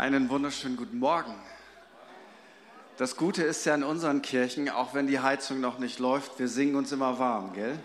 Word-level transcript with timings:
Einen 0.00 0.30
wunderschönen 0.30 0.78
guten 0.78 0.98
Morgen. 0.98 1.34
Das 2.96 3.18
Gute 3.18 3.42
ist 3.42 3.66
ja 3.66 3.74
in 3.74 3.82
unseren 3.82 4.22
Kirchen, 4.22 4.70
auch 4.70 4.94
wenn 4.94 5.06
die 5.06 5.20
Heizung 5.20 5.60
noch 5.60 5.78
nicht 5.78 5.98
läuft, 5.98 6.38
wir 6.38 6.48
singen 6.48 6.76
uns 6.76 6.90
immer 6.90 7.18
warm, 7.18 7.52
gell? 7.52 7.78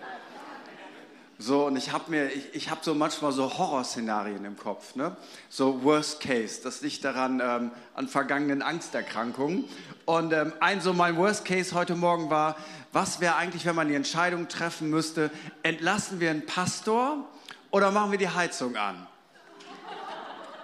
So, 1.37 1.65
und 1.65 1.75
ich 1.75 1.91
habe 1.91 2.09
mir, 2.09 2.31
ich, 2.31 2.55
ich 2.55 2.69
habe 2.69 2.79
so 2.85 2.95
manchmal 2.95 3.33
so 3.33 3.57
Horrorszenarien 3.57 4.45
im 4.45 4.55
Kopf, 4.55 4.95
ne? 4.95 5.17
So 5.49 5.83
Worst 5.83 6.21
Case. 6.21 6.61
Das 6.63 6.79
liegt 6.79 7.03
daran 7.03 7.41
ähm, 7.43 7.71
an 7.95 8.07
vergangenen 8.07 8.61
Angsterkrankungen. 8.61 9.65
Und 10.05 10.31
ähm, 10.31 10.53
ein 10.61 10.79
so 10.79 10.93
mein 10.93 11.17
Worst 11.17 11.43
Case 11.43 11.75
heute 11.75 11.95
Morgen 11.95 12.29
war, 12.29 12.55
was 12.93 13.19
wäre 13.19 13.35
eigentlich, 13.35 13.65
wenn 13.65 13.75
man 13.75 13.89
die 13.89 13.95
Entscheidung 13.95 14.47
treffen 14.47 14.89
müsste, 14.89 15.31
entlassen 15.63 16.21
wir 16.21 16.29
einen 16.29 16.45
Pastor 16.45 17.27
oder 17.71 17.91
machen 17.91 18.11
wir 18.11 18.17
die 18.17 18.29
Heizung 18.29 18.77
an? 18.77 19.05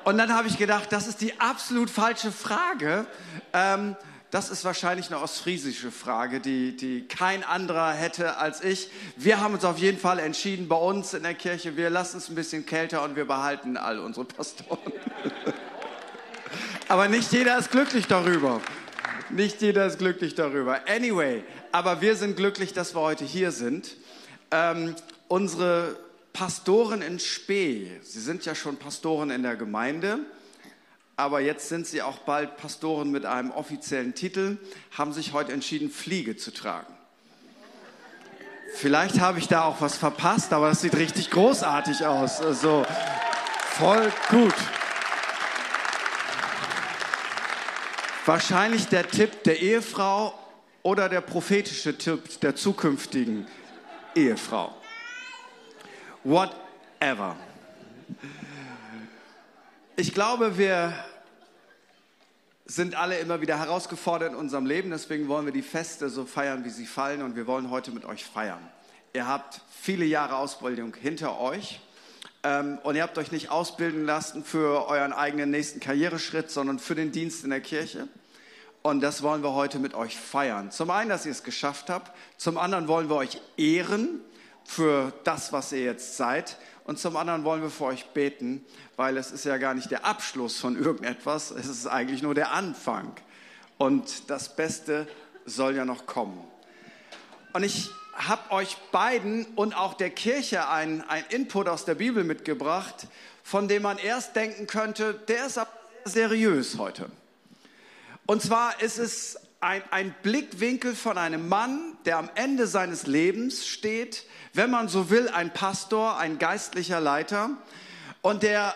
Und 0.04 0.18
dann 0.18 0.34
habe 0.34 0.48
ich 0.48 0.58
gedacht, 0.58 0.92
das 0.92 1.08
ist 1.08 1.22
die 1.22 1.40
absolut 1.40 1.90
falsche 1.90 2.32
Frage. 2.32 3.06
Ähm, 3.54 3.96
das 4.32 4.50
ist 4.50 4.64
wahrscheinlich 4.64 5.08
eine 5.08 5.22
ostfriesische 5.22 5.92
Frage, 5.92 6.40
die, 6.40 6.76
die 6.76 7.06
kein 7.06 7.44
anderer 7.44 7.92
hätte 7.92 8.38
als 8.38 8.64
ich. 8.64 8.90
Wir 9.18 9.42
haben 9.42 9.54
uns 9.54 9.66
auf 9.66 9.78
jeden 9.78 10.00
Fall 10.00 10.20
entschieden, 10.20 10.70
bei 10.70 10.78
uns 10.78 11.14
in 11.14 11.24
der 11.24 11.34
Kirche, 11.34 11.76
wir 11.76 11.90
lassen 11.90 12.18
es 12.18 12.30
ein 12.30 12.36
bisschen 12.36 12.66
kälter 12.66 13.04
und 13.04 13.18
wir 13.18 13.26
behalten 13.26 13.76
all 13.76 14.00
unsere 14.00 14.26
Pastoren. 14.26 14.80
aber 16.88 17.10
nicht 17.10 17.32
jeder 17.34 17.58
ist 17.58 17.72
glücklich 17.72 18.08
darüber. 18.08 18.62
Nicht 19.30 19.62
jeder 19.62 19.86
ist 19.86 20.00
glücklich 20.00 20.34
darüber. 20.34 20.80
Anyway, 20.88 21.44
aber 21.74 22.00
wir 22.00 22.16
sind 22.16 22.38
glücklich, 22.38 22.72
dass 22.74 22.96
wir 22.96 23.02
heute 23.02 23.26
hier 23.26 23.52
sind. 23.52 23.98
Ähm, 24.50 24.96
unsere 25.28 25.98
Pastoren 26.34 27.02
in 27.02 27.20
Spee, 27.20 28.00
Sie 28.02 28.22
sind 28.22 28.46
ja 28.46 28.56
schon 28.56 28.78
Pastoren 28.78 29.30
in 29.30 29.44
der 29.44 29.56
Gemeinde 29.56 30.26
aber 31.22 31.40
jetzt 31.40 31.70
sind 31.70 31.86
sie 31.86 32.02
auch 32.02 32.18
bald 32.20 32.58
Pastoren 32.58 33.12
mit 33.12 33.28
einem 33.28 33.52
offiziellen 33.52 34.16
Titel, 34.16 34.58
haben 34.98 35.14
sich 35.14 35.34
heute 35.34 35.52
entschieden, 35.52 35.92
Fliege 35.92 36.36
zu 36.36 36.52
tragen. 36.52 36.92
Vielleicht 38.74 39.20
habe 39.20 39.38
ich 39.38 39.48
da 39.48 39.66
auch 39.66 39.82
was 39.82 39.98
verpasst, 39.98 40.52
aber 40.52 40.70
das 40.70 40.82
sieht 40.82 40.96
richtig 40.96 41.30
großartig 41.30 42.08
aus. 42.08 42.42
Also 42.42 42.86
voll 43.78 44.12
gut. 44.30 44.56
Wahrscheinlich 48.26 48.88
der 48.88 49.08
Tipp 49.08 49.44
der 49.44 49.62
Ehefrau 49.62 50.34
oder 50.82 51.08
der 51.08 51.22
prophetische 51.22 52.00
Tipp 52.00 52.40
der 52.42 52.56
zukünftigen 52.56 53.46
Ehefrau. 54.16 54.81
Whatever. 56.24 57.36
Ich 59.96 60.14
glaube, 60.14 60.58
wir 60.58 60.94
sind 62.66 62.96
alle 62.96 63.18
immer 63.18 63.42
wieder 63.42 63.58
herausgefordert 63.58 64.34
in 64.34 64.38
unserem 64.38 64.68
Leben. 64.68 64.92
Deswegen 64.92 65.28
wollen 65.28 65.46
wir 65.46 65.54
die 65.54 65.64
Feste 65.64 66.10
so 66.10 66.26
feiern, 66.26 66.64
wie 66.64 66.70
sie 66.70 66.86
fallen. 66.86 67.24
Und 67.24 67.36
wir 67.36 67.48
wollen 67.48 67.72
heute 67.72 67.92
mit 67.92 68.06
euch 68.06 68.24
feiern. 68.24 68.62
Ihr 69.14 69.28
habt 69.28 69.62
viele 69.72 70.06
Jahre 70.06 70.36
Ausbildung 70.36 70.96
hinter 70.96 71.40
euch. 71.40 71.82
Ähm, 72.44 72.78
und 72.84 72.96
ihr 72.96 73.02
habt 73.02 73.18
euch 73.18 73.32
nicht 73.32 73.50
ausbilden 73.50 74.06
lassen 74.06 74.44
für 74.44 74.88
euren 74.88 75.14
eigenen 75.14 75.50
nächsten 75.50 75.80
Karriereschritt, 75.80 76.52
sondern 76.52 76.78
für 76.78 76.96
den 76.96 77.12
Dienst 77.12 77.44
in 77.44 77.50
der 77.50 77.62
Kirche. 77.62 78.08
Und 78.84 79.02
das 79.02 79.24
wollen 79.24 79.44
wir 79.44 79.54
heute 79.54 79.80
mit 79.80 79.96
euch 79.96 80.18
feiern. 80.18 80.70
Zum 80.70 80.92
einen, 80.92 81.10
dass 81.10 81.26
ihr 81.26 81.32
es 81.32 81.44
geschafft 81.44 81.90
habt. 81.90 82.12
Zum 82.38 82.60
anderen 82.60 82.88
wollen 82.88 83.10
wir 83.10 83.16
euch 83.16 83.42
ehren 83.58 84.22
für 84.66 85.14
das, 85.24 85.52
was 85.54 85.72
ihr 85.72 85.84
jetzt 85.84 86.18
seid. 86.18 86.58
Und 86.84 87.00
zum 87.00 87.16
anderen 87.16 87.44
wollen 87.44 87.62
wir 87.62 87.70
für 87.70 87.86
euch 87.86 88.06
beten, 88.08 88.66
weil 88.96 89.18
es 89.18 89.32
ist 89.32 89.46
ja 89.46 89.58
gar 89.58 89.74
nicht 89.74 89.92
der 89.92 90.06
Abschluss 90.06 90.60
von 90.60 90.78
irgendetwas, 90.78 91.52
es 91.52 91.68
ist 91.68 91.88
eigentlich 91.88 92.22
nur 92.22 92.36
der 92.36 92.52
Anfang. 92.52 93.14
Und 93.78 94.30
das 94.30 94.56
Beste 94.56 95.08
soll 95.46 95.76
ja 95.76 95.86
noch 95.86 96.06
kommen. 96.06 96.44
Und 97.54 97.64
ich 97.64 97.90
habe 98.14 98.52
euch 98.52 98.78
beiden 98.92 99.46
und 99.56 99.76
auch 99.76 99.94
der 99.94 100.10
Kirche 100.10 100.70
ein, 100.70 101.08
ein 101.10 101.24
Input 101.30 101.68
aus 101.68 101.86
der 101.86 101.96
Bibel 101.96 102.24
mitgebracht, 102.24 103.08
von 103.44 103.68
dem 103.68 103.84
man 103.84 103.98
erst 103.98 104.36
denken 104.36 104.68
könnte, 104.68 105.14
der 105.14 105.48
ist 105.48 105.60
seriös 106.06 106.78
heute. 106.78 107.10
Und 108.26 108.42
zwar 108.42 108.82
ist 108.82 108.98
es 108.98 109.38
ein, 109.60 109.82
ein 109.92 110.16
Blickwinkel 110.24 110.96
von 110.96 111.18
einem 111.18 111.50
Mann, 111.50 111.91
der 112.06 112.18
am 112.18 112.30
Ende 112.36 112.68
seines 112.68 113.08
Lebens 113.08 113.68
steht, 113.68 114.26
wenn 114.54 114.70
man 114.70 114.88
so 114.88 115.10
will, 115.10 115.30
ein 115.30 115.54
Pastor, 115.54 116.18
ein 116.18 116.38
geistlicher 116.40 117.00
Leiter 117.00 117.52
und 118.22 118.44
der 118.44 118.76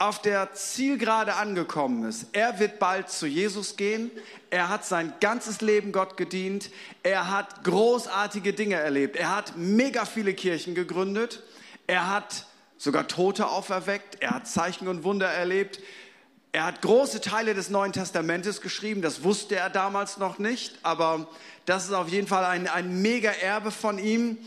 auf 0.00 0.22
der 0.22 0.54
Zielgerade 0.54 1.34
angekommen 1.34 2.08
ist. 2.08 2.28
Er 2.32 2.58
wird 2.58 2.78
bald 2.78 3.10
zu 3.10 3.26
Jesus 3.26 3.76
gehen. 3.76 4.10
Er 4.48 4.70
hat 4.70 4.86
sein 4.86 5.12
ganzes 5.20 5.60
Leben 5.60 5.92
Gott 5.92 6.16
gedient. 6.16 6.70
Er 7.02 7.30
hat 7.30 7.64
großartige 7.64 8.54
Dinge 8.54 8.76
erlebt. 8.76 9.16
Er 9.16 9.36
hat 9.36 9.58
mega 9.58 10.06
viele 10.06 10.32
Kirchen 10.32 10.74
gegründet. 10.74 11.42
Er 11.86 12.08
hat 12.08 12.46
sogar 12.78 13.08
Tote 13.08 13.48
auferweckt. 13.48 14.22
Er 14.22 14.30
hat 14.30 14.48
Zeichen 14.48 14.88
und 14.88 15.04
Wunder 15.04 15.28
erlebt. 15.28 15.80
Er 16.52 16.64
hat 16.64 16.82
große 16.82 17.20
Teile 17.20 17.54
des 17.54 17.70
Neuen 17.70 17.92
Testamentes 17.92 18.60
geschrieben. 18.60 19.02
Das 19.02 19.22
wusste 19.22 19.56
er 19.56 19.70
damals 19.70 20.18
noch 20.18 20.38
nicht. 20.38 20.78
Aber 20.82 21.28
das 21.64 21.84
ist 21.84 21.92
auf 21.92 22.08
jeden 22.08 22.26
Fall 22.26 22.44
ein, 22.44 22.66
ein 22.66 23.00
mega 23.02 23.30
Erbe 23.30 23.70
von 23.70 23.98
ihm. 23.98 24.38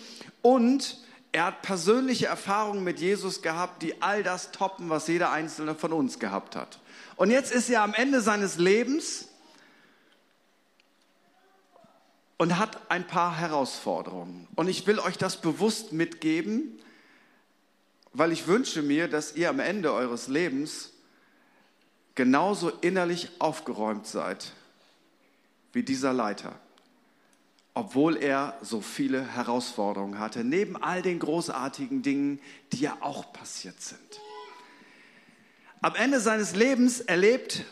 Und 0.42 1.00
er 1.32 1.46
hat 1.46 1.62
persönliche 1.62 2.28
Erfahrungen 2.28 2.84
mit 2.84 3.00
Jesus 3.00 3.42
gehabt, 3.42 3.82
die 3.82 4.02
all 4.02 4.22
das 4.22 4.52
toppen, 4.52 4.90
was 4.90 5.08
jeder 5.08 5.32
einzelne 5.32 5.76
von 5.76 5.94
uns 5.94 6.20
gehabt 6.20 6.56
hat. 6.56 6.80
Und 7.16 7.32
jetzt 7.32 7.52
ist 7.52 7.70
er 7.70 7.82
am 7.82 7.94
Ende 7.94 8.22
seines 8.22 8.58
Lebens 8.58 9.30
und 12.38 12.58
hat 12.60 12.92
ein 12.92 13.08
paar 13.08 13.38
Herausforderungen. 13.38 14.48
Und 14.56 14.68
ich 14.68 14.86
will 14.86 15.00
euch 15.00 15.18
das 15.18 15.40
bewusst 15.40 15.94
mitgeben, 15.94 16.80
weil 18.12 18.32
ich 18.32 18.48
wünsche 18.48 18.82
mir, 18.82 19.08
dass 19.08 19.36
ihr 19.36 19.50
am 19.50 19.60
Ende 19.60 19.94
eures 19.94 20.28
Lebens 20.28 20.93
genauso 22.16 22.70
innerlich 22.70 23.30
aufgeräumt 23.40 24.08
seid 24.08 24.54
wie 25.72 25.84
dieser 25.84 26.14
Leiter 26.14 26.60
obwohl 27.74 28.18
er 28.18 28.58
so 28.62 28.82
viele 28.82 29.24
Herausforderungen 29.26 30.20
hatte, 30.20 30.44
neben 30.44 30.78
all 30.78 31.02
den 31.02 31.20
großartigen 31.20 32.04
Dingen, 32.04 32.40
die 32.72 32.82
ja 32.82 32.98
auch 33.02 33.34
passiert 33.34 33.82
sind. 33.82 34.00
Am 35.82 35.96
Ende 35.96 36.20
seines 36.20 36.56
Lebens 36.56 37.02
erlebt 37.02 37.66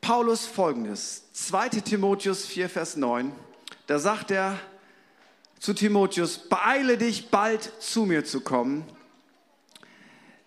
Paulus 0.00 0.44
Folgendes. 0.44 1.32
2 1.32 1.68
Timotheus 1.68 2.44
4, 2.46 2.68
Vers 2.68 2.96
9. 2.96 3.32
Da 3.86 3.98
sagt 3.98 4.30
er 4.30 4.58
zu 5.60 5.72
Timotheus, 5.72 6.36
beeile 6.36 6.98
dich 6.98 7.30
bald 7.30 7.70
zu 7.80 8.04
mir 8.04 8.24
zu 8.24 8.40
kommen, 8.40 8.84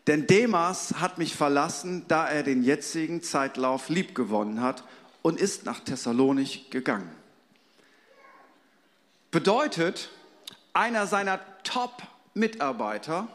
denn 0.07 0.25
Demas 0.25 0.95
hat 0.99 1.17
mich 1.17 1.35
verlassen, 1.35 2.05
da 2.07 2.27
er 2.27 2.43
den 2.43 2.63
jetzigen 2.63 3.21
Zeitlauf 3.21 3.89
liebgewonnen 3.89 4.61
hat 4.61 4.83
und 5.21 5.39
ist 5.39 5.65
nach 5.65 5.81
Thessalonich 5.81 6.69
gegangen. 6.69 7.11
Bedeutet, 9.31 10.09
einer 10.73 11.05
seiner 11.07 11.41
Top-Mitarbeiter 11.63 13.27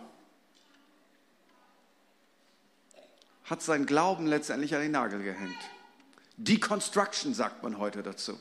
hat 3.44 3.60
seinen 3.60 3.84
Glauben 3.84 4.26
letztendlich 4.26 4.74
an 4.74 4.80
den 4.80 4.92
Nagel 4.92 5.22
gehängt. 5.22 5.58
Deconstruction 6.38 7.34
sagt 7.34 7.62
man 7.62 7.76
heute 7.76 8.02
dazu. 8.02 8.38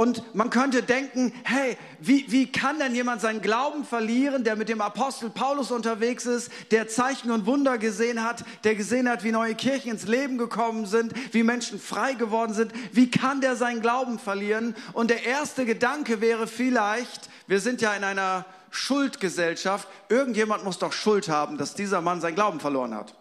Und 0.00 0.32
man 0.32 0.50
könnte 0.50 0.84
denken, 0.84 1.32
hey, 1.42 1.76
wie, 1.98 2.30
wie 2.30 2.52
kann 2.52 2.78
denn 2.78 2.94
jemand 2.94 3.20
seinen 3.20 3.42
Glauben 3.42 3.82
verlieren, 3.84 4.44
der 4.44 4.54
mit 4.54 4.68
dem 4.68 4.80
Apostel 4.80 5.28
Paulus 5.28 5.72
unterwegs 5.72 6.24
ist, 6.24 6.52
der 6.70 6.86
Zeichen 6.86 7.32
und 7.32 7.46
Wunder 7.46 7.78
gesehen 7.78 8.22
hat, 8.22 8.44
der 8.62 8.76
gesehen 8.76 9.08
hat, 9.08 9.24
wie 9.24 9.32
neue 9.32 9.56
Kirchen 9.56 9.90
ins 9.90 10.06
Leben 10.06 10.38
gekommen 10.38 10.86
sind, 10.86 11.12
wie 11.34 11.42
Menschen 11.42 11.80
frei 11.80 12.14
geworden 12.14 12.54
sind. 12.54 12.72
Wie 12.92 13.10
kann 13.10 13.40
der 13.40 13.56
seinen 13.56 13.80
Glauben 13.80 14.20
verlieren? 14.20 14.76
Und 14.92 15.10
der 15.10 15.26
erste 15.26 15.64
Gedanke 15.64 16.20
wäre 16.20 16.46
vielleicht, 16.46 17.28
wir 17.48 17.58
sind 17.58 17.80
ja 17.80 17.92
in 17.94 18.04
einer 18.04 18.44
Schuldgesellschaft, 18.70 19.88
irgendjemand 20.08 20.62
muss 20.62 20.78
doch 20.78 20.92
Schuld 20.92 21.28
haben, 21.28 21.58
dass 21.58 21.74
dieser 21.74 22.02
Mann 22.02 22.20
seinen 22.20 22.36
Glauben 22.36 22.60
verloren 22.60 22.94
hat. 22.94 23.16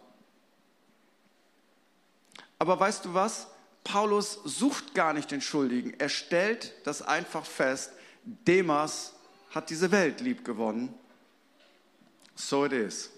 Aber 2.59 2.79
weißt 2.79 3.05
du 3.05 3.15
was? 3.15 3.47
Paulus 3.87 4.39
sucht 4.43 4.93
gar 4.93 5.13
nicht 5.13 5.31
den 5.31 5.39
Schuldigen. 5.39 5.93
Er 5.97 6.09
stellt 6.09 6.73
das 6.83 7.01
einfach 7.01 7.45
fest. 7.45 7.93
Demas 8.25 9.13
hat 9.51 9.69
diese 9.69 9.91
Welt 9.91 10.19
lieb 10.19 10.43
gewonnen. 10.43 10.93
So 12.35 12.65
it 12.65 12.73
is. 12.73 13.09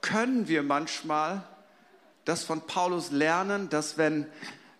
Können 0.00 0.46
wir 0.46 0.62
manchmal 0.62 1.42
das 2.24 2.44
von 2.44 2.60
Paulus 2.68 3.10
lernen, 3.10 3.68
dass 3.68 3.98
wenn 3.98 4.26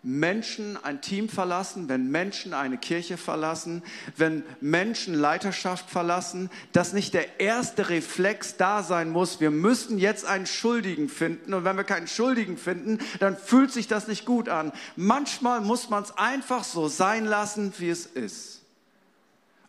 Menschen 0.07 0.81
ein 0.85 1.01
Team 1.01 1.27
verlassen, 1.27 1.89
wenn 1.89 2.09
Menschen 2.09 2.53
eine 2.53 2.77
Kirche 2.77 3.17
verlassen, 3.17 3.83
wenn 4.15 4.43
Menschen 4.61 5.13
Leiterschaft 5.13 5.89
verlassen, 5.89 6.49
dass 6.71 6.93
nicht 6.93 7.13
der 7.13 7.41
erste 7.41 7.89
Reflex 7.89 8.55
da 8.55 8.83
sein 8.83 9.09
muss, 9.09 9.41
wir 9.41 9.51
müssen 9.51 9.97
jetzt 9.97 10.25
einen 10.25 10.45
Schuldigen 10.45 11.09
finden. 11.09 11.53
Und 11.53 11.65
wenn 11.65 11.75
wir 11.75 11.83
keinen 11.83 12.07
Schuldigen 12.07 12.57
finden, 12.57 12.99
dann 13.19 13.35
fühlt 13.37 13.73
sich 13.73 13.89
das 13.89 14.07
nicht 14.07 14.25
gut 14.25 14.47
an. 14.47 14.71
Manchmal 14.95 15.59
muss 15.59 15.89
man 15.89 16.03
es 16.03 16.17
einfach 16.17 16.63
so 16.63 16.87
sein 16.87 17.25
lassen, 17.25 17.73
wie 17.77 17.89
es 17.89 18.05
ist. 18.05 18.61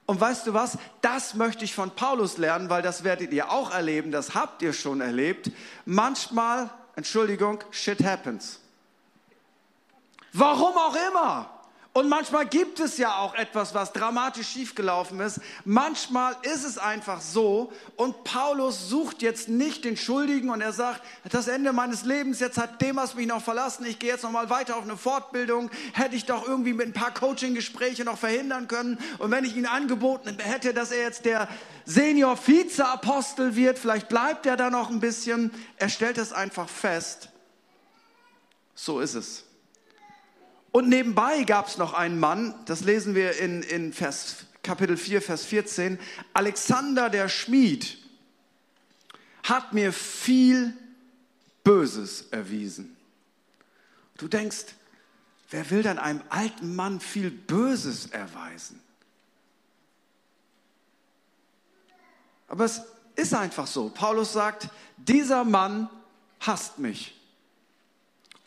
Und 0.06 0.20
weißt 0.20 0.46
du 0.46 0.54
was? 0.54 0.78
Das 1.00 1.34
möchte 1.34 1.64
ich 1.64 1.74
von 1.74 1.90
Paulus 1.90 2.38
lernen, 2.38 2.70
weil 2.70 2.82
das 2.82 3.02
werdet 3.02 3.32
ihr 3.32 3.50
auch 3.50 3.72
erleben, 3.72 4.12
das 4.12 4.36
habt 4.36 4.62
ihr 4.62 4.72
schon 4.72 5.00
erlebt. 5.00 5.50
Manchmal, 5.84 6.70
Entschuldigung, 6.94 7.64
shit 7.72 8.04
happens. 8.04 8.60
Warum 10.38 10.76
auch 10.76 10.96
immer. 11.08 11.50
Und 11.94 12.08
manchmal 12.08 12.46
gibt 12.46 12.78
es 12.78 12.96
ja 12.96 13.16
auch 13.16 13.34
etwas, 13.34 13.74
was 13.74 13.92
dramatisch 13.92 14.46
schiefgelaufen 14.46 15.18
ist. 15.18 15.40
Manchmal 15.64 16.36
ist 16.42 16.64
es 16.64 16.78
einfach 16.78 17.20
so. 17.20 17.72
Und 17.96 18.22
Paulus 18.22 18.88
sucht 18.88 19.20
jetzt 19.20 19.48
nicht 19.48 19.84
den 19.84 19.96
Schuldigen 19.96 20.50
und 20.50 20.60
er 20.60 20.72
sagt, 20.72 21.02
das 21.28 21.48
Ende 21.48 21.72
meines 21.72 22.04
Lebens, 22.04 22.38
jetzt 22.38 22.56
hat 22.56 22.80
Demas 22.80 23.16
mich 23.16 23.26
noch 23.26 23.42
verlassen, 23.42 23.84
ich 23.84 23.98
gehe 23.98 24.10
jetzt 24.10 24.22
noch 24.22 24.30
mal 24.30 24.48
weiter 24.48 24.76
auf 24.76 24.84
eine 24.84 24.96
Fortbildung. 24.96 25.72
Hätte 25.92 26.14
ich 26.14 26.24
doch 26.24 26.46
irgendwie 26.46 26.72
mit 26.72 26.86
ein 26.86 26.92
paar 26.92 27.12
Coaching-Gespräche 27.12 28.04
noch 28.04 28.18
verhindern 28.18 28.68
können. 28.68 28.98
Und 29.18 29.32
wenn 29.32 29.44
ich 29.44 29.56
ihn 29.56 29.66
angeboten 29.66 30.38
hätte, 30.38 30.72
dass 30.72 30.92
er 30.92 31.02
jetzt 31.02 31.24
der 31.24 31.48
Senior-Vize-Apostel 31.84 33.56
wird, 33.56 33.76
vielleicht 33.76 34.08
bleibt 34.08 34.46
er 34.46 34.56
da 34.56 34.70
noch 34.70 34.90
ein 34.90 35.00
bisschen. 35.00 35.50
Er 35.78 35.88
stellt 35.88 36.16
es 36.16 36.32
einfach 36.32 36.68
fest. 36.68 37.30
So 38.76 39.00
ist 39.00 39.14
es. 39.14 39.47
Und 40.78 40.88
nebenbei 40.88 41.42
gab 41.42 41.66
es 41.66 41.76
noch 41.76 41.92
einen 41.92 42.20
Mann, 42.20 42.54
das 42.66 42.82
lesen 42.82 43.16
wir 43.16 43.36
in, 43.36 43.64
in 43.64 43.92
Vers, 43.92 44.46
Kapitel 44.62 44.96
4, 44.96 45.20
Vers 45.20 45.44
14, 45.44 45.98
Alexander 46.34 47.10
der 47.10 47.28
Schmied 47.28 47.98
hat 49.42 49.72
mir 49.72 49.92
viel 49.92 50.72
Böses 51.64 52.28
erwiesen. 52.30 52.96
Du 54.18 54.28
denkst, 54.28 54.66
wer 55.50 55.68
will 55.70 55.82
dann 55.82 55.98
einem 55.98 56.22
alten 56.28 56.76
Mann 56.76 57.00
viel 57.00 57.32
Böses 57.32 58.06
erweisen? 58.06 58.80
Aber 62.46 62.66
es 62.66 62.82
ist 63.16 63.34
einfach 63.34 63.66
so. 63.66 63.88
Paulus 63.88 64.32
sagt, 64.32 64.68
dieser 64.96 65.42
Mann 65.42 65.90
hasst 66.38 66.78
mich. 66.78 67.17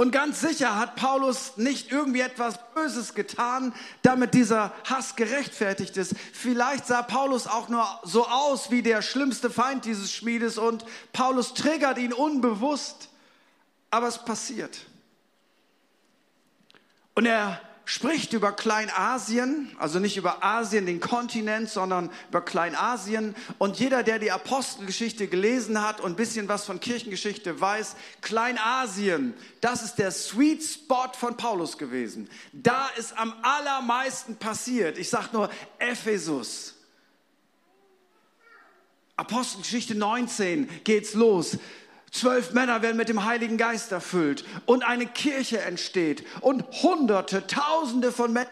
Und 0.01 0.09
ganz 0.12 0.42
sicher 0.42 0.80
hat 0.80 0.95
Paulus 0.95 1.57
nicht 1.57 1.92
irgendwie 1.92 2.21
etwas 2.21 2.56
Böses 2.74 3.13
getan, 3.13 3.71
damit 4.01 4.33
dieser 4.33 4.74
Hass 4.89 5.15
gerechtfertigt 5.15 5.95
ist. 5.95 6.15
Vielleicht 6.33 6.88
sah 6.88 7.03
Paulus 7.03 7.45
auch 7.45 7.69
nur 7.69 7.86
so 8.01 8.27
aus 8.27 8.71
wie 8.71 8.81
der 8.81 9.03
schlimmste 9.03 9.51
Feind 9.51 9.86
dieses 9.86 10.12
Schmiedes 10.12 10.57
und 10.57 10.86
Paulus 11.13 11.53
triggert 11.53 12.00
ihn 12.00 12.13
unbewusst, 12.13 13.09
aber 13.92 14.07
es 14.07 14.18
passiert. 14.18 14.88
Und 17.13 17.27
er 17.27 17.62
spricht 17.92 18.32
über 18.32 18.54
Kleinasien, 18.54 19.70
also 19.78 20.00
nicht 20.00 20.16
über 20.16 20.46
Asien, 20.46 20.86
den 20.86 21.02
Kontinent, 21.02 21.70
sondern 21.70 22.10
über 22.30 22.40
Kleinasien. 22.40 23.36
Und 23.58 23.80
jeder, 23.80 24.02
der 24.02 24.18
die 24.18 24.32
Apostelgeschichte 24.32 25.28
gelesen 25.28 25.82
hat 25.82 26.00
und 26.00 26.14
ein 26.14 26.16
bisschen 26.16 26.48
was 26.48 26.64
von 26.64 26.80
Kirchengeschichte 26.80 27.60
weiß, 27.60 27.98
Kleinasien, 28.22 29.34
das 29.60 29.84
ist 29.84 29.96
der 29.96 30.12
Sweet 30.12 30.64
Spot 30.64 31.12
von 31.18 31.36
Paulus 31.36 31.78
gewesen. 31.78 32.30
Da 32.54 32.88
ist 32.96 33.18
am 33.18 33.34
allermeisten 33.42 34.38
passiert. 34.38 34.98
Ich 34.98 35.10
sage 35.10 35.28
nur 35.34 35.50
Ephesus. 35.78 36.76
Apostelgeschichte 39.18 39.96
19 39.96 40.70
geht's 40.86 41.14
los. 41.14 41.58
Zwölf 42.12 42.52
Männer 42.52 42.81
werden 42.81 42.98
mit 42.98 43.08
dem 43.08 43.24
Heiligen 43.24 43.58
Geist 43.58 43.92
erfüllt 43.94 44.44
und 44.66 44.84
eine 44.84 45.06
Kirche 45.06 45.62
entsteht 45.62 46.25
und 46.42 46.63
Hunderte, 46.84 47.48
Tausende 47.48 48.12
von 48.12 48.34
Menschen 48.34 48.52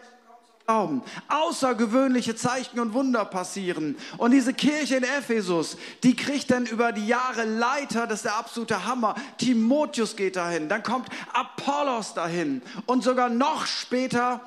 glauben. 0.64 1.02
Außergewöhnliche 1.28 2.36
Zeichen 2.36 2.80
und 2.80 2.94
Wunder 2.94 3.24
passieren. 3.24 3.96
Und 4.18 4.30
diese 4.30 4.54
Kirche 4.54 4.96
in 4.96 5.02
Ephesus, 5.02 5.76
die 6.04 6.16
kriegt 6.16 6.50
dann 6.50 6.64
über 6.64 6.92
die 6.92 7.06
Jahre 7.06 7.44
Leiter, 7.44 8.06
das 8.06 8.20
ist 8.20 8.24
der 8.24 8.36
absolute 8.36 8.86
Hammer. 8.86 9.14
Timotheus 9.36 10.16
geht 10.16 10.36
dahin, 10.36 10.68
dann 10.68 10.82
kommt 10.82 11.08
Apollos 11.32 12.14
dahin 12.14 12.62
und 12.86 13.02
sogar 13.02 13.28
noch 13.28 13.66
später 13.66 14.40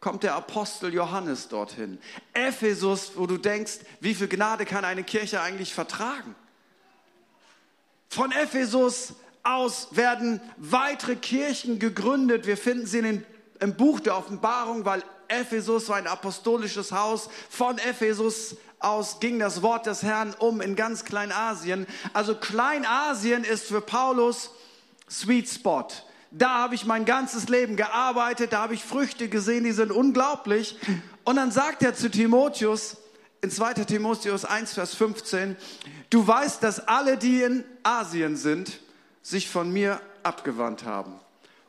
kommt 0.00 0.22
der 0.22 0.34
Apostel 0.34 0.92
Johannes 0.92 1.48
dorthin. 1.48 1.98
Ephesus, 2.34 3.12
wo 3.16 3.26
du 3.26 3.38
denkst, 3.38 3.78
wie 4.00 4.14
viel 4.14 4.28
Gnade 4.28 4.66
kann 4.66 4.84
eine 4.84 5.02
Kirche 5.02 5.40
eigentlich 5.40 5.72
vertragen? 5.72 6.36
Von 8.14 8.30
Ephesus 8.30 9.14
aus 9.42 9.88
werden 9.90 10.40
weitere 10.56 11.16
Kirchen 11.16 11.80
gegründet. 11.80 12.46
Wir 12.46 12.56
finden 12.56 12.86
sie 12.86 12.98
in 12.98 13.04
den, 13.04 13.26
im 13.58 13.74
Buch 13.74 13.98
der 13.98 14.16
Offenbarung, 14.16 14.84
weil 14.84 15.02
Ephesus 15.26 15.88
war 15.88 15.96
ein 15.96 16.06
apostolisches 16.06 16.92
Haus. 16.92 17.28
Von 17.50 17.76
Ephesus 17.78 18.54
aus 18.78 19.18
ging 19.18 19.40
das 19.40 19.62
Wort 19.62 19.86
des 19.86 20.04
Herrn 20.04 20.32
um 20.38 20.60
in 20.60 20.76
ganz 20.76 21.04
Kleinasien. 21.04 21.88
Also 22.12 22.36
Kleinasien 22.36 23.42
ist 23.42 23.66
für 23.66 23.80
Paulus 23.80 24.52
Sweet 25.10 25.48
Spot. 25.48 25.88
Da 26.30 26.50
habe 26.50 26.76
ich 26.76 26.86
mein 26.86 27.06
ganzes 27.06 27.48
Leben 27.48 27.74
gearbeitet, 27.74 28.52
da 28.52 28.60
habe 28.60 28.74
ich 28.74 28.84
Früchte 28.84 29.28
gesehen, 29.28 29.64
die 29.64 29.72
sind 29.72 29.90
unglaublich. 29.90 30.78
Und 31.24 31.34
dann 31.34 31.50
sagt 31.50 31.82
er 31.82 31.96
zu 31.96 32.08
Timotheus, 32.08 32.96
in 33.44 33.50
2 33.50 33.74
Timotheus 33.74 34.46
1, 34.46 34.72
Vers 34.72 34.94
15, 34.94 35.54
du 36.08 36.26
weißt, 36.26 36.62
dass 36.62 36.88
alle, 36.88 37.18
die 37.18 37.42
in 37.42 37.62
Asien 37.82 38.36
sind, 38.36 38.80
sich 39.20 39.50
von 39.50 39.70
mir 39.70 40.00
abgewandt 40.22 40.84
haben. 40.84 41.20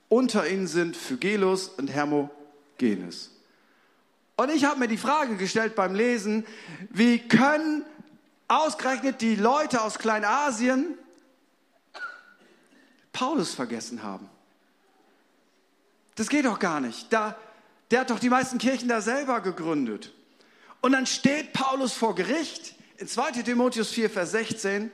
Unter 0.08 0.48
ihnen 0.48 0.68
sind 0.68 0.96
Phygelus 0.96 1.68
und 1.68 1.90
Hermogenes. 1.90 3.32
Und 4.38 4.52
ich 4.52 4.64
habe 4.64 4.80
mir 4.80 4.88
die 4.88 4.98
Frage 4.98 5.36
gestellt 5.36 5.76
beim 5.76 5.96
Lesen, 5.96 6.46
wie 6.92 7.20
können 7.20 7.84
ausgerechnet 8.48 9.20
die 9.20 9.36
Leute 9.36 9.82
aus 9.82 10.00
Kleinasien 10.00 10.98
Paulus 13.12 13.54
vergessen 13.54 14.02
haben? 14.02 14.30
Das 16.16 16.30
geht 16.30 16.46
doch 16.46 16.60
gar 16.60 16.80
nicht. 16.80 17.12
Da, 17.12 17.38
der 17.92 18.00
hat 18.00 18.12
doch 18.12 18.20
die 18.20 18.30
meisten 18.30 18.60
Kirchen 18.60 18.88
da 18.88 19.02
selber 19.02 19.42
gegründet. 19.42 20.14
Und 20.82 20.92
dann 20.92 21.06
steht 21.06 21.54
Paulus 21.54 21.94
vor 21.94 22.16
Gericht 22.16 22.76
in 22.98 23.08
2 23.08 23.32
Timotheus 23.44 23.92
4, 23.92 24.10
Vers 24.10 24.32
16. 24.32 24.92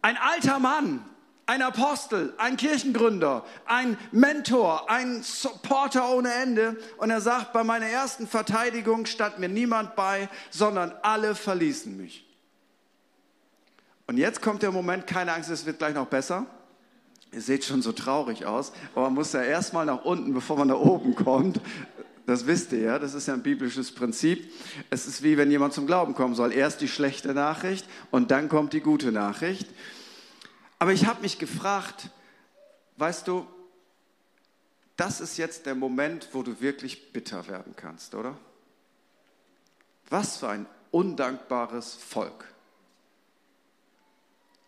Ein 0.00 0.16
alter 0.16 0.58
Mann, 0.58 1.04
ein 1.46 1.62
Apostel, 1.62 2.34
ein 2.38 2.56
Kirchengründer, 2.56 3.44
ein 3.64 3.96
Mentor, 4.12 4.90
ein 4.90 5.22
Supporter 5.22 6.10
ohne 6.10 6.32
Ende. 6.32 6.76
Und 6.98 7.10
er 7.10 7.20
sagt, 7.20 7.52
bei 7.52 7.64
meiner 7.64 7.86
ersten 7.86 8.26
Verteidigung 8.28 9.06
stand 9.06 9.38
mir 9.38 9.48
niemand 9.48 9.96
bei, 9.96 10.28
sondern 10.50 10.92
alle 11.02 11.34
verließen 11.34 11.96
mich. 11.96 12.24
Und 14.06 14.16
jetzt 14.16 14.40
kommt 14.40 14.62
der 14.62 14.72
Moment, 14.72 15.06
keine 15.06 15.32
Angst, 15.32 15.50
es 15.50 15.66
wird 15.66 15.78
gleich 15.78 15.94
noch 15.94 16.06
besser. 16.06 16.46
Ihr 17.30 17.42
seht 17.42 17.64
schon 17.64 17.82
so 17.82 17.92
traurig 17.92 18.46
aus, 18.46 18.72
aber 18.94 19.04
man 19.04 19.14
muss 19.14 19.32
ja 19.34 19.42
erstmal 19.42 19.84
nach 19.84 20.04
unten, 20.04 20.32
bevor 20.32 20.56
man 20.56 20.68
nach 20.68 20.78
oben 20.78 21.14
kommt. 21.14 21.60
Das 22.28 22.46
wisst 22.46 22.72
ihr 22.72 22.80
ja, 22.80 22.98
das 22.98 23.14
ist 23.14 23.26
ja 23.26 23.32
ein 23.32 23.42
biblisches 23.42 23.90
Prinzip. 23.90 24.52
Es 24.90 25.06
ist 25.06 25.22
wie 25.22 25.38
wenn 25.38 25.50
jemand 25.50 25.72
zum 25.72 25.86
Glauben 25.86 26.12
kommen 26.12 26.34
soll. 26.34 26.52
Erst 26.52 26.82
die 26.82 26.86
schlechte 26.86 27.32
Nachricht 27.32 27.86
und 28.10 28.30
dann 28.30 28.50
kommt 28.50 28.74
die 28.74 28.82
gute 28.82 29.12
Nachricht. 29.12 29.66
Aber 30.78 30.92
ich 30.92 31.06
habe 31.06 31.22
mich 31.22 31.38
gefragt, 31.38 32.10
weißt 32.98 33.26
du, 33.28 33.46
das 34.98 35.22
ist 35.22 35.38
jetzt 35.38 35.64
der 35.64 35.74
Moment, 35.74 36.28
wo 36.32 36.42
du 36.42 36.60
wirklich 36.60 37.14
bitter 37.14 37.48
werden 37.48 37.72
kannst, 37.74 38.14
oder? 38.14 38.36
Was 40.10 40.36
für 40.36 40.50
ein 40.50 40.66
undankbares 40.90 41.94
Volk. 41.94 42.44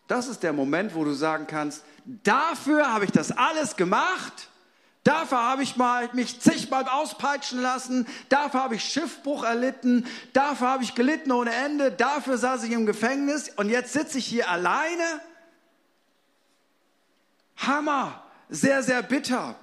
Das 0.07 0.27
ist 0.27 0.41
der 0.41 0.53
Moment, 0.53 0.95
wo 0.95 1.03
du 1.03 1.13
sagen 1.13 1.45
kannst, 1.45 1.83
dafür 2.23 2.91
habe 2.91 3.05
ich 3.05 3.11
das 3.11 3.31
alles 3.31 3.75
gemacht 3.75 4.49
Dafür 5.03 5.39
habe 5.39 5.63
ich 5.63 5.77
mal, 5.77 6.09
mich 6.13 6.39
zigmal 6.41 6.87
auspeitschen 6.87 7.59
lassen. 7.59 8.07
Dafür 8.29 8.61
habe 8.61 8.75
ich 8.75 8.83
Schiffbruch 8.83 9.43
erlitten. 9.43 10.05
Dafür 10.33 10.67
habe 10.67 10.83
ich 10.83 10.93
gelitten 10.93 11.31
ohne 11.31 11.51
Ende. 11.53 11.91
Dafür 11.91 12.37
saß 12.37 12.63
ich 12.63 12.71
im 12.71 12.85
Gefängnis. 12.85 13.49
Und 13.49 13.69
jetzt 13.69 13.93
sitze 13.93 14.19
ich 14.19 14.25
hier 14.25 14.49
alleine. 14.49 15.03
Hammer. 17.57 18.23
Sehr, 18.49 18.83
sehr 18.83 19.01
bitter. 19.01 19.55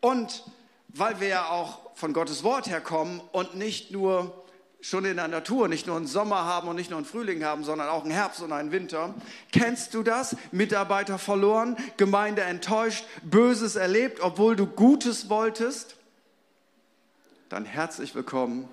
Und 0.00 0.44
weil 0.88 1.20
wir 1.20 1.28
ja 1.28 1.48
auch 1.48 1.94
von 1.94 2.12
Gottes 2.12 2.42
Wort 2.42 2.66
herkommen 2.66 3.20
und 3.32 3.54
nicht 3.54 3.90
nur 3.92 4.44
schon 4.80 5.04
in 5.04 5.16
der 5.16 5.28
Natur 5.28 5.68
nicht 5.68 5.86
nur 5.86 5.96
einen 5.96 6.06
Sommer 6.06 6.44
haben 6.44 6.68
und 6.68 6.76
nicht 6.76 6.90
nur 6.90 6.98
einen 6.98 7.06
Frühling 7.06 7.44
haben, 7.44 7.64
sondern 7.64 7.88
auch 7.88 8.02
einen 8.02 8.12
Herbst 8.12 8.40
und 8.40 8.52
einen 8.52 8.72
Winter. 8.72 9.14
Kennst 9.52 9.94
du 9.94 10.02
das? 10.02 10.36
Mitarbeiter 10.52 11.18
verloren, 11.18 11.76
Gemeinde 11.96 12.42
enttäuscht, 12.42 13.04
Böses 13.22 13.76
erlebt, 13.76 14.20
obwohl 14.20 14.56
du 14.56 14.66
Gutes 14.66 15.28
wolltest? 15.28 15.96
Dann 17.48 17.64
herzlich 17.64 18.14
willkommen 18.14 18.68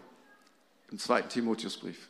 im 0.91 0.99
zweiten 0.99 1.29
Timotheusbrief. 1.29 2.09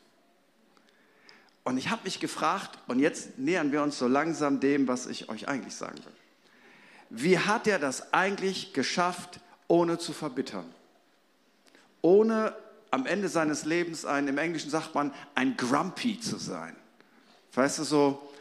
Und 1.63 1.77
ich 1.77 1.89
habe 1.89 2.04
mich 2.06 2.20
gefragt, 2.20 2.77
und 2.88 3.00
jetzt 3.00 3.38
nähern 3.39 3.72
wir 3.72 3.84
uns 3.84 3.98
so 3.98 4.08
langsam 4.08 4.60
dem, 4.60 4.88
was 4.88 5.08
ich 5.08 5.27
euch 5.30 5.48
eigentlich 5.48 5.75
sagen 5.75 5.98
will. 5.98 6.13
Wie 7.10 7.39
hat 7.39 7.68
er 7.68 7.80
das 7.80 8.13
eigentlich 8.13 8.74
geschafft, 8.74 9.39
ohne 9.68 9.98
zu 9.98 10.13
verbittern? 10.13 10.66
Ohne 12.01 12.56
am 12.91 13.06
Ende 13.06 13.29
seines 13.29 13.65
Lebens 13.65 14.06
ein, 14.06 14.27
im 14.27 14.38
Englischen 14.38 14.70
sagt 14.70 14.96
man, 14.96 15.13
ein 15.36 15.58
Grumpy 15.58 16.20
zu 16.20 16.38
sein. 16.38 16.75
Weißt 17.53 17.79
du, 17.79 17.84
so 17.84 18.32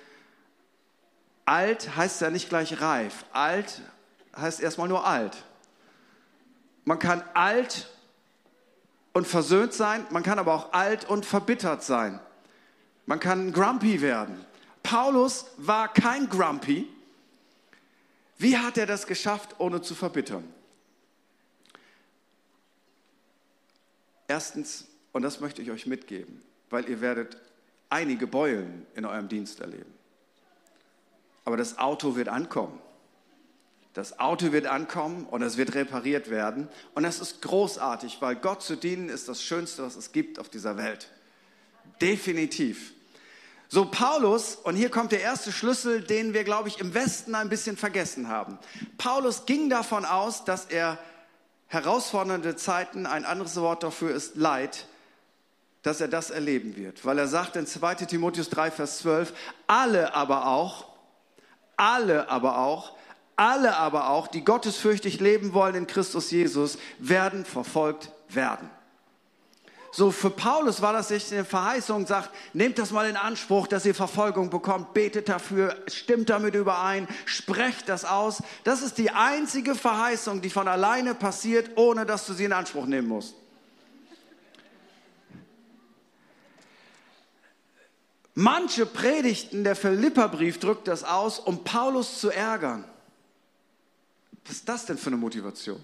alt 1.44 1.96
heißt 1.96 2.20
ja 2.20 2.30
nicht 2.30 2.48
gleich 2.48 2.80
reif. 2.80 3.24
Alt 3.32 3.80
heißt 4.36 4.60
erstmal 4.60 4.88
nur 4.88 5.06
alt. 5.06 5.44
Man 6.84 6.98
kann 6.98 7.22
alt 7.34 7.90
und 9.12 9.26
versöhnt 9.26 9.72
sein, 9.72 10.06
man 10.10 10.22
kann 10.22 10.38
aber 10.38 10.54
auch 10.54 10.72
alt 10.72 11.06
und 11.06 11.24
verbittert 11.24 11.82
sein. 11.82 12.20
Man 13.06 13.20
kann 13.20 13.52
grumpy 13.52 14.02
werden. 14.02 14.44
Paulus 14.82 15.46
war 15.56 15.92
kein 15.92 16.28
Grumpy. 16.28 16.88
Wie 18.38 18.58
hat 18.58 18.76
er 18.76 18.86
das 18.86 19.06
geschafft, 19.06 19.54
ohne 19.58 19.80
zu 19.80 19.94
verbittern? 19.94 20.44
Erstens, 24.28 24.86
und 25.12 25.22
das 25.22 25.40
möchte 25.40 25.62
ich 25.62 25.70
euch 25.70 25.86
mitgeben, 25.86 26.42
weil 26.70 26.88
ihr 26.88 27.00
werdet 27.00 27.36
einige 27.88 28.26
Beulen 28.26 28.86
in 28.94 29.04
eurem 29.04 29.28
Dienst 29.28 29.60
erleben. 29.60 29.92
Aber 31.44 31.56
das 31.56 31.78
Auto 31.78 32.16
wird 32.16 32.28
ankommen. 32.28 32.80
Das 33.94 34.18
Auto 34.18 34.52
wird 34.52 34.66
ankommen 34.66 35.24
und 35.24 35.40
es 35.42 35.56
wird 35.56 35.74
repariert 35.74 36.28
werden. 36.28 36.68
Und 36.94 37.04
das 37.04 37.18
ist 37.20 37.40
großartig, 37.40 38.18
weil 38.20 38.36
Gott 38.36 38.62
zu 38.62 38.76
dienen 38.76 39.08
ist 39.08 39.28
das 39.28 39.42
Schönste, 39.42 39.84
was 39.84 39.96
es 39.96 40.12
gibt 40.12 40.38
auf 40.38 40.50
dieser 40.50 40.76
Welt. 40.76 41.08
Definitiv. 42.00 42.92
So 43.68 43.86
Paulus, 43.90 44.56
und 44.56 44.76
hier 44.76 44.90
kommt 44.90 45.12
der 45.12 45.22
erste 45.22 45.50
Schlüssel, 45.50 46.02
den 46.02 46.34
wir, 46.34 46.44
glaube 46.44 46.68
ich, 46.68 46.78
im 46.78 46.94
Westen 46.94 47.34
ein 47.34 47.48
bisschen 47.48 47.76
vergessen 47.76 48.28
haben. 48.28 48.58
Paulus 48.98 49.46
ging 49.46 49.70
davon 49.70 50.04
aus, 50.04 50.44
dass 50.44 50.66
er 50.66 50.98
herausfordernde 51.68 52.56
Zeiten, 52.56 53.06
ein 53.06 53.24
anderes 53.24 53.56
Wort 53.56 53.82
dafür 53.82 54.14
ist 54.14 54.36
Leid, 54.36 54.86
dass 55.82 56.00
er 56.00 56.08
das 56.08 56.30
erleben 56.30 56.76
wird. 56.76 57.04
Weil 57.04 57.18
er 57.18 57.28
sagt 57.28 57.56
in 57.56 57.66
2 57.66 57.94
Timotheus 57.94 58.50
3, 58.50 58.70
Vers 58.70 58.98
12, 58.98 59.32
alle 59.66 60.14
aber 60.14 60.46
auch, 60.46 60.86
alle 61.76 62.28
aber 62.28 62.58
auch, 62.58 62.96
alle 63.36 63.76
aber 63.76 64.10
auch, 64.10 64.28
die 64.28 64.44
gottesfürchtig 64.44 65.20
leben 65.20 65.52
wollen 65.52 65.74
in 65.74 65.86
Christus 65.86 66.30
Jesus, 66.30 66.78
werden 66.98 67.44
verfolgt 67.44 68.10
werden. 68.28 68.70
So 69.96 70.10
für 70.10 70.28
Paulus 70.28 70.82
war 70.82 70.92
das 70.92 71.08
nicht 71.08 71.32
eine 71.32 71.46
Verheißung, 71.46 72.06
sagt, 72.06 72.28
nehmt 72.52 72.78
das 72.78 72.90
mal 72.90 73.08
in 73.08 73.16
Anspruch, 73.16 73.66
dass 73.66 73.86
ihr 73.86 73.94
Verfolgung 73.94 74.50
bekommt, 74.50 74.92
betet 74.92 75.30
dafür, 75.30 75.74
stimmt 75.86 76.28
damit 76.28 76.54
überein, 76.54 77.08
sprecht 77.24 77.88
das 77.88 78.04
aus. 78.04 78.42
Das 78.62 78.82
ist 78.82 78.98
die 78.98 79.08
einzige 79.08 79.74
Verheißung, 79.74 80.42
die 80.42 80.50
von 80.50 80.68
alleine 80.68 81.14
passiert, 81.14 81.78
ohne 81.78 82.04
dass 82.04 82.26
du 82.26 82.34
sie 82.34 82.44
in 82.44 82.52
Anspruch 82.52 82.84
nehmen 82.84 83.08
musst. 83.08 83.36
Manche 88.34 88.84
Predigten, 88.84 89.64
der 89.64 89.76
Philipperbrief 89.76 90.60
drückt 90.60 90.88
das 90.88 91.04
aus, 91.04 91.38
um 91.38 91.64
Paulus 91.64 92.20
zu 92.20 92.28
ärgern. 92.28 92.84
Was 94.44 94.56
ist 94.56 94.68
das 94.68 94.84
denn 94.84 94.98
für 94.98 95.06
eine 95.06 95.16
Motivation? 95.16 95.82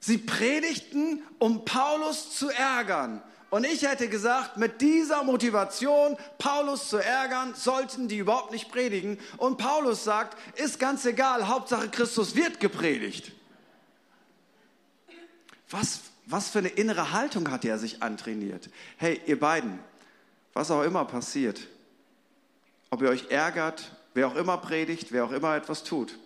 Sie 0.00 0.18
predigten, 0.18 1.22
um 1.38 1.64
Paulus 1.64 2.36
zu 2.36 2.50
ärgern. 2.50 3.22
Und 3.50 3.64
ich 3.64 3.82
hätte 3.82 4.08
gesagt, 4.08 4.58
mit 4.58 4.80
dieser 4.80 5.24
Motivation, 5.24 6.16
Paulus 6.36 6.88
zu 6.88 6.98
ärgern, 6.98 7.54
sollten 7.54 8.06
die 8.06 8.18
überhaupt 8.18 8.52
nicht 8.52 8.70
predigen. 8.70 9.18
Und 9.38 9.56
Paulus 9.56 10.04
sagt, 10.04 10.36
ist 10.58 10.78
ganz 10.78 11.04
egal, 11.06 11.48
Hauptsache 11.48 11.88
Christus 11.88 12.34
wird 12.34 12.60
gepredigt. 12.60 13.32
Was, 15.70 16.00
was 16.26 16.50
für 16.50 16.58
eine 16.58 16.68
innere 16.68 17.12
Haltung 17.12 17.50
hat 17.50 17.64
er 17.64 17.78
sich 17.78 18.02
antrainiert? 18.02 18.68
Hey, 18.98 19.20
ihr 19.26 19.40
beiden, 19.40 19.78
was 20.52 20.70
auch 20.70 20.82
immer 20.82 21.04
passiert, 21.06 21.68
ob 22.90 23.02
ihr 23.02 23.08
euch 23.08 23.30
ärgert, 23.30 23.92
wer 24.14 24.28
auch 24.28 24.36
immer 24.36 24.58
predigt, 24.58 25.10
wer 25.10 25.24
auch 25.24 25.32
immer 25.32 25.56
etwas 25.56 25.84
tut, 25.84 26.18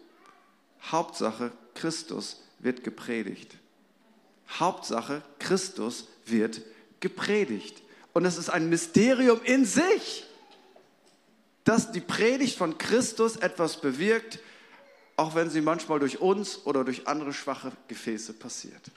Hauptsache 0.91 1.53
Christus 1.75 2.43
wird 2.59 2.83
gepredigt. 2.83 3.57
Hauptsache, 4.59 5.23
Christus 5.39 6.09
wird 6.27 6.63
gepredigt. 7.01 7.83
Und 8.13 8.25
es 8.25 8.37
ist 8.37 8.51
ein 8.51 8.69
Mysterium 8.69 9.41
in 9.45 9.65
sich, 9.65 10.25
dass 11.65 11.93
die 11.93 12.01
Predigt 12.01 12.59
von 12.59 12.79
Christus 12.79 13.37
etwas 13.37 13.81
bewirkt, 13.81 14.41
auch 15.17 15.35
wenn 15.35 15.51
sie 15.51 15.61
manchmal 15.61 15.99
durch 15.99 16.21
uns 16.21 16.67
oder 16.67 16.85
durch 16.85 17.07
andere 17.07 17.33
schwache 17.33 17.73
Gefäße 17.89 18.33
passiert. 18.33 18.91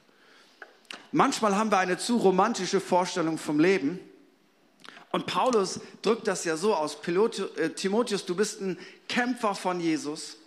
Manchmal 1.11 1.55
haben 1.55 1.71
wir 1.71 1.77
eine 1.77 1.97
zu 1.97 2.17
romantische 2.17 2.79
Vorstellung 2.79 3.37
vom 3.37 3.59
Leben. 3.59 3.99
Und 5.11 5.27
Paulus 5.27 5.79
drückt 6.01 6.27
das 6.27 6.43
ja 6.43 6.57
so 6.57 6.75
aus, 6.75 6.97
äh, 7.05 7.69
Timotheus, 7.69 8.25
du 8.25 8.35
bist 8.35 8.59
ein 8.59 8.77
Kämpfer 9.07 9.55
von 9.55 9.79
Jesus 9.79 10.37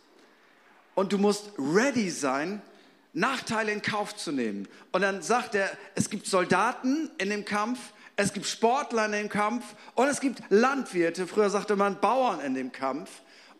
und 0.95 1.13
du 1.13 1.19
musst 1.19 1.53
ready 1.59 2.11
sein, 2.11 2.61
Nachteile 3.13 3.73
in 3.73 3.83
Kauf 3.83 4.17
zu 4.17 4.33
nehmen. 4.33 4.69
Und 4.93 5.03
dann 5.03 5.23
sagt 5.23 5.55
er, 5.55 5.71
es 5.95 6.11
gibt 6.11 6.27
Soldaten 6.27 7.11
in 7.19 7.31
dem 7.31 7.45
Kampf, 7.45 7.79
es 8.17 8.33
gibt 8.33 8.47
Sportler 8.47 9.07
in 9.07 9.13
dem 9.13 9.29
Kampf 9.29 9.65
und 9.95 10.09
es 10.09 10.21
gibt 10.21 10.43
Landwirte, 10.51 11.27
früher 11.27 11.51
sagte 11.51 11.77
man 11.77 12.01
Bauern 12.01 12.41
in 12.41 12.55
dem 12.55 12.73
Kampf. 12.73 13.11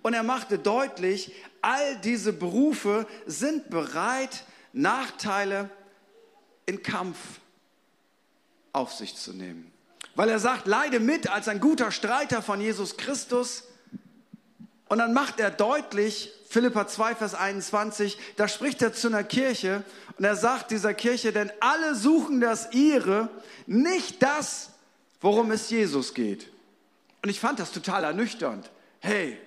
Und 0.03 0.15
er 0.15 0.23
machte 0.23 0.59
deutlich, 0.59 1.33
all 1.63 1.97
diese 1.99 2.33
Berufe 2.33 3.07
sind 3.27 3.71
bereit, 3.71 4.45
Nachteile 4.73 5.71
in 6.67 6.83
Kampf 6.83 7.17
auf 8.73 8.93
sich 8.93 9.17
zu 9.17 9.33
nehmen. 9.33 9.73
Weil 10.15 10.29
er 10.29 10.39
sagt, 10.41 10.67
leide 10.67 11.01
mit 11.01 11.31
als 11.31 11.47
ein 11.49 11.61
guter 11.61 11.91
Streiter 11.93 12.43
von 12.43 12.61
Jesus 12.61 12.97
Christus. 12.97 13.68
Und 14.89 14.99
dann 14.99 15.13
macht 15.13 15.39
er 15.39 15.51
deutlich, 15.51 16.33
Philippa 16.49 16.87
2, 16.87 17.15
Vers 17.15 17.35
21, 17.35 18.19
da 18.37 18.49
spricht 18.49 18.81
er 18.81 18.95
zu 18.95 19.09
einer 19.09 19.25
Kirche 19.25 19.85
und 20.17 20.25
er 20.25 20.37
sagt 20.37 20.71
dieser 20.71 20.95
Kirche, 20.95 21.33
denn 21.33 21.53
alle 21.61 21.95
suchen 21.95 22.41
das 22.41 22.73
ihre, 22.73 23.29
nicht 23.67 24.23
das, 24.23 24.71
worum 25.21 25.51
es 25.51 25.69
Jesus 25.69 26.15
geht. 26.15 26.51
Und 27.23 27.29
ich 27.29 27.39
fand 27.39 27.59
das 27.59 27.71
total 27.71 28.05
ernüchternd. 28.05 28.71
Hey, 29.01 29.39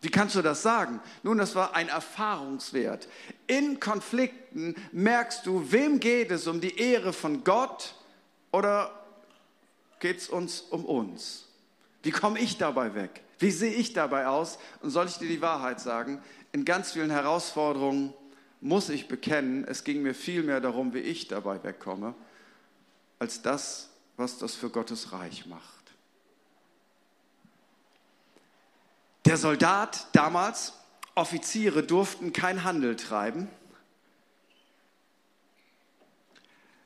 wie 0.00 0.10
kannst 0.10 0.36
du 0.36 0.42
das 0.42 0.62
sagen? 0.62 1.00
Nun, 1.24 1.38
das 1.38 1.56
war 1.56 1.74
ein 1.74 1.88
Erfahrungswert. 1.88 3.08
In 3.48 3.80
Konflikten 3.80 4.76
merkst 4.92 5.44
du, 5.44 5.72
wem 5.72 5.98
geht 5.98 6.30
es 6.30 6.46
um 6.46 6.60
die 6.60 6.78
Ehre 6.78 7.12
von 7.12 7.42
Gott 7.42 7.94
oder 8.52 8.92
geht 9.98 10.18
es 10.18 10.28
uns 10.28 10.60
um 10.60 10.84
uns? 10.84 11.46
Wie 12.04 12.12
komme 12.12 12.38
ich 12.38 12.58
dabei 12.58 12.94
weg? 12.94 13.22
Wie 13.38 13.50
sehe 13.50 13.72
ich 13.72 13.92
dabei 13.92 14.26
aus? 14.26 14.58
Und 14.82 14.90
soll 14.90 15.06
ich 15.06 15.18
dir 15.18 15.28
die 15.28 15.40
Wahrheit 15.40 15.80
sagen? 15.80 16.22
In 16.52 16.64
ganz 16.64 16.92
vielen 16.92 17.10
Herausforderungen 17.10 18.12
muss 18.60 18.88
ich 18.88 19.06
bekennen, 19.06 19.64
es 19.64 19.84
ging 19.84 20.02
mir 20.02 20.14
viel 20.14 20.42
mehr 20.42 20.60
darum, 20.60 20.92
wie 20.94 20.98
ich 20.98 21.28
dabei 21.28 21.62
wegkomme, 21.62 22.14
als 23.18 23.42
das, 23.42 23.90
was 24.16 24.38
das 24.38 24.54
für 24.54 24.70
Gottes 24.70 25.12
Reich 25.12 25.46
macht. 25.46 25.62
Der 29.26 29.36
Soldat 29.36 30.08
damals, 30.12 30.72
Offiziere 31.14 31.82
durften 31.82 32.32
kein 32.32 32.62
Handel 32.62 32.94
treiben. 32.94 33.48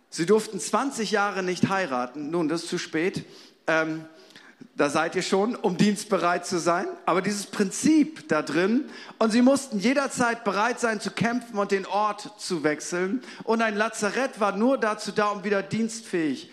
Sie 0.08 0.26
durften 0.26 0.58
20 0.58 1.10
Jahre 1.10 1.42
nicht 1.42 1.68
heiraten. 1.68 2.30
Nun, 2.30 2.48
das 2.48 2.64
ist 2.64 2.68
zu 2.70 2.78
spät. 2.78 3.24
Ähm, 3.66 4.06
da 4.76 4.90
seid 4.90 5.14
ihr 5.16 5.22
schon, 5.22 5.54
um 5.54 5.76
dienstbereit 5.76 6.46
zu 6.46 6.58
sein. 6.58 6.86
Aber 7.06 7.22
dieses 7.22 7.46
Prinzip 7.46 8.28
da 8.28 8.42
drin, 8.42 8.84
und 9.18 9.30
sie 9.30 9.42
mussten 9.42 9.78
jederzeit 9.78 10.44
bereit 10.44 10.80
sein 10.80 11.00
zu 11.00 11.10
kämpfen 11.10 11.58
und 11.58 11.70
den 11.70 11.86
Ort 11.86 12.40
zu 12.40 12.64
wechseln. 12.64 13.22
Und 13.44 13.62
ein 13.62 13.76
Lazarett 13.76 14.40
war 14.40 14.56
nur 14.56 14.78
dazu 14.78 15.12
da, 15.12 15.28
um 15.28 15.44
wieder 15.44 15.62
dienstfähig 15.62 16.50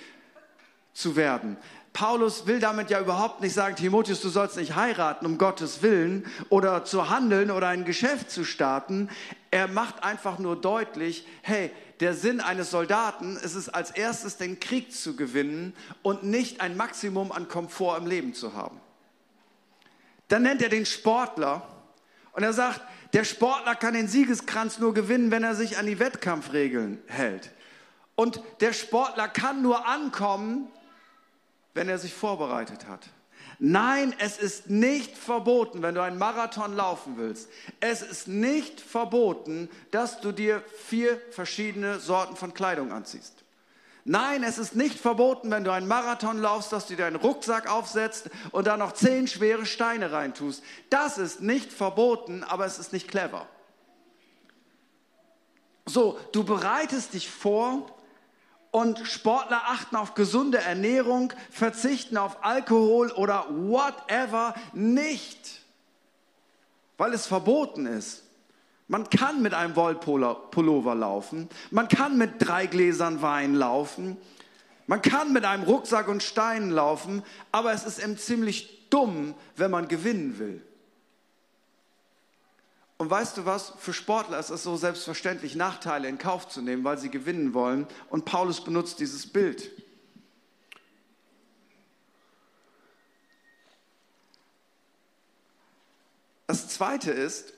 zu 0.94 1.16
werden. 1.16 1.58
Paulus 1.94 2.46
will 2.46 2.60
damit 2.60 2.90
ja 2.90 3.00
überhaupt 3.00 3.42
nicht 3.42 3.54
sagen, 3.54 3.76
Timotheus, 3.76 4.22
du 4.22 4.30
sollst 4.30 4.58
nicht 4.58 4.76
heiraten 4.76 5.26
um 5.26 5.38
Gottes 5.38 5.82
Willen 5.82 6.26
oder 6.50 6.86
zu 6.86 7.10
handeln 7.10 7.52
oder 7.52 7.68
ein 7.68 7.84
Geschäft 7.84 8.32
zu 8.32 8.44
starten. 8.44 9.10
Er 9.52 9.68
macht 9.68 10.04
einfach 10.04 10.40
nur 10.40 10.56
deutlich, 10.56 11.26
hey, 11.42 11.72
der 12.00 12.14
Sinn 12.14 12.40
eines 12.40 12.72
Soldaten 12.72 13.36
ist 13.36 13.56
es 13.56 13.70
als 13.70 13.92
erstes, 13.92 14.38
den 14.38 14.60
Krieg 14.60 14.94
zu 14.94 15.16
gewinnen 15.16 15.74
und 16.02 16.24
nicht 16.24 16.62
ein 16.62 16.78
Maximum 16.78 17.32
an 17.32 17.48
Komfort 17.48 17.98
im 17.98 18.08
Leben 18.08 18.34
zu 18.34 18.54
haben. 18.54 18.80
Dann 20.30 20.44
nennt 20.44 20.62
er 20.62 20.70
den 20.70 20.86
Sportler 20.86 21.68
und 22.34 22.44
er 22.44 22.54
sagt, 22.54 22.82
der 23.14 23.24
Sportler 23.24 23.76
kann 23.76 23.96
den 23.96 24.08
Siegeskranz 24.08 24.80
nur 24.80 24.94
gewinnen, 24.94 25.32
wenn 25.32 25.44
er 25.44 25.56
sich 25.56 25.78
an 25.78 25.88
die 25.88 26.00
Wettkampfregeln 26.00 27.00
hält. 27.08 27.52
Und 28.16 28.42
der 28.62 28.74
Sportler 28.74 29.28
kann 29.28 29.62
nur 29.62 29.88
ankommen, 29.88 30.68
wenn 31.74 31.90
er 31.90 31.98
sich 31.98 32.14
vorbereitet 32.14 32.88
hat. 32.88 33.08
Nein, 33.58 34.14
es 34.20 34.38
ist 34.38 34.70
nicht 34.70 35.18
verboten, 35.18 35.82
wenn 35.82 35.96
du 35.96 36.02
einen 36.02 36.18
Marathon 36.18 36.76
laufen 36.76 37.18
willst. 37.18 37.50
Es 37.80 38.02
ist 38.02 38.28
nicht 38.28 38.80
verboten, 38.80 39.70
dass 39.92 40.22
du 40.22 40.32
dir 40.32 40.64
vier 40.86 41.20
verschiedene 41.32 42.00
Sorten 42.00 42.36
von 42.36 42.54
Kleidung 42.54 42.92
anziehst. 42.92 43.44
Nein, 44.06 44.44
es 44.44 44.58
ist 44.58 44.76
nicht 44.76 45.00
verboten, 45.00 45.52
wenn 45.52 45.64
du 45.64 45.72
einen 45.72 45.88
Marathon 45.88 46.40
laufst, 46.40 46.72
dass 46.72 46.88
du 46.88 46.96
dir 46.96 47.06
einen 47.06 47.18
Rucksack 47.18 47.70
aufsetzt 47.70 48.30
und 48.52 48.66
da 48.66 48.78
noch 48.78 48.94
zehn 48.94 49.28
schwere 49.28 49.66
Steine 49.66 50.12
reintust. 50.12 50.64
Das 50.90 51.18
ist 51.18 51.42
nicht 51.42 51.72
verboten, 51.72 52.44
aber 52.44 52.66
es 52.66 52.80
ist 52.80 52.94
nicht 52.94 53.08
clever. 53.08 53.48
So, 55.86 56.20
du 56.32 56.44
bereitest 56.44 57.14
dich 57.14 57.30
vor 57.30 57.99
und 58.72 59.00
Sportler 59.00 59.62
achten 59.68 59.96
auf 59.96 60.14
gesunde 60.14 60.60
Ernährung, 60.60 61.34
verzichten 61.50 62.18
auf 62.18 62.44
Alkohol 62.44 63.12
oder 63.12 63.46
whatever 63.50 64.54
nicht, 64.74 65.62
weil 66.98 67.14
es 67.14 67.26
verboten 67.26 67.86
ist. 67.86 68.24
Man 68.88 69.10
kann 69.10 69.42
mit 69.42 69.54
einem 69.54 69.76
Wollpullover 69.76 70.96
laufen, 70.96 71.50
man 71.70 71.88
kann 71.88 72.18
mit 72.18 72.34
drei 72.40 72.66
Gläsern 72.66 73.22
Wein 73.22 73.54
laufen, 73.54 74.18
man 74.88 75.02
kann 75.04 75.32
mit 75.32 75.46
einem 75.46 75.64
Rucksack 75.64 76.08
und 76.08 76.24
Steinen 76.24 76.72
laufen, 76.72 77.24
aber 77.52 77.74
es 77.74 77.86
ist 77.86 78.00
eben 78.00 78.18
ziemlich 78.18 78.90
dumm, 78.90 79.36
wenn 79.56 79.70
man 79.70 79.88
gewinnen 79.88 80.40
will. 80.40 80.64
Und 83.00 83.10
weißt 83.10 83.38
du 83.38 83.46
was? 83.46 83.72
Für 83.80 83.94
Sportler 83.94 84.38
ist 84.40 84.50
es 84.50 84.64
so 84.64 84.76
selbstverständlich, 84.76 85.56
Nachteile 85.56 86.10
in 86.10 86.18
Kauf 86.18 86.50
zu 86.50 86.62
nehmen, 86.62 86.84
weil 86.84 86.98
sie 86.98 87.10
gewinnen 87.10 87.54
wollen. 87.54 87.88
Und 88.10 88.26
Paulus 88.26 88.62
benutzt 88.62 89.00
dieses 89.00 89.26
Bild. 89.26 89.72
Das 96.46 96.68
Zweite 96.68 97.12
ist, 97.12 97.54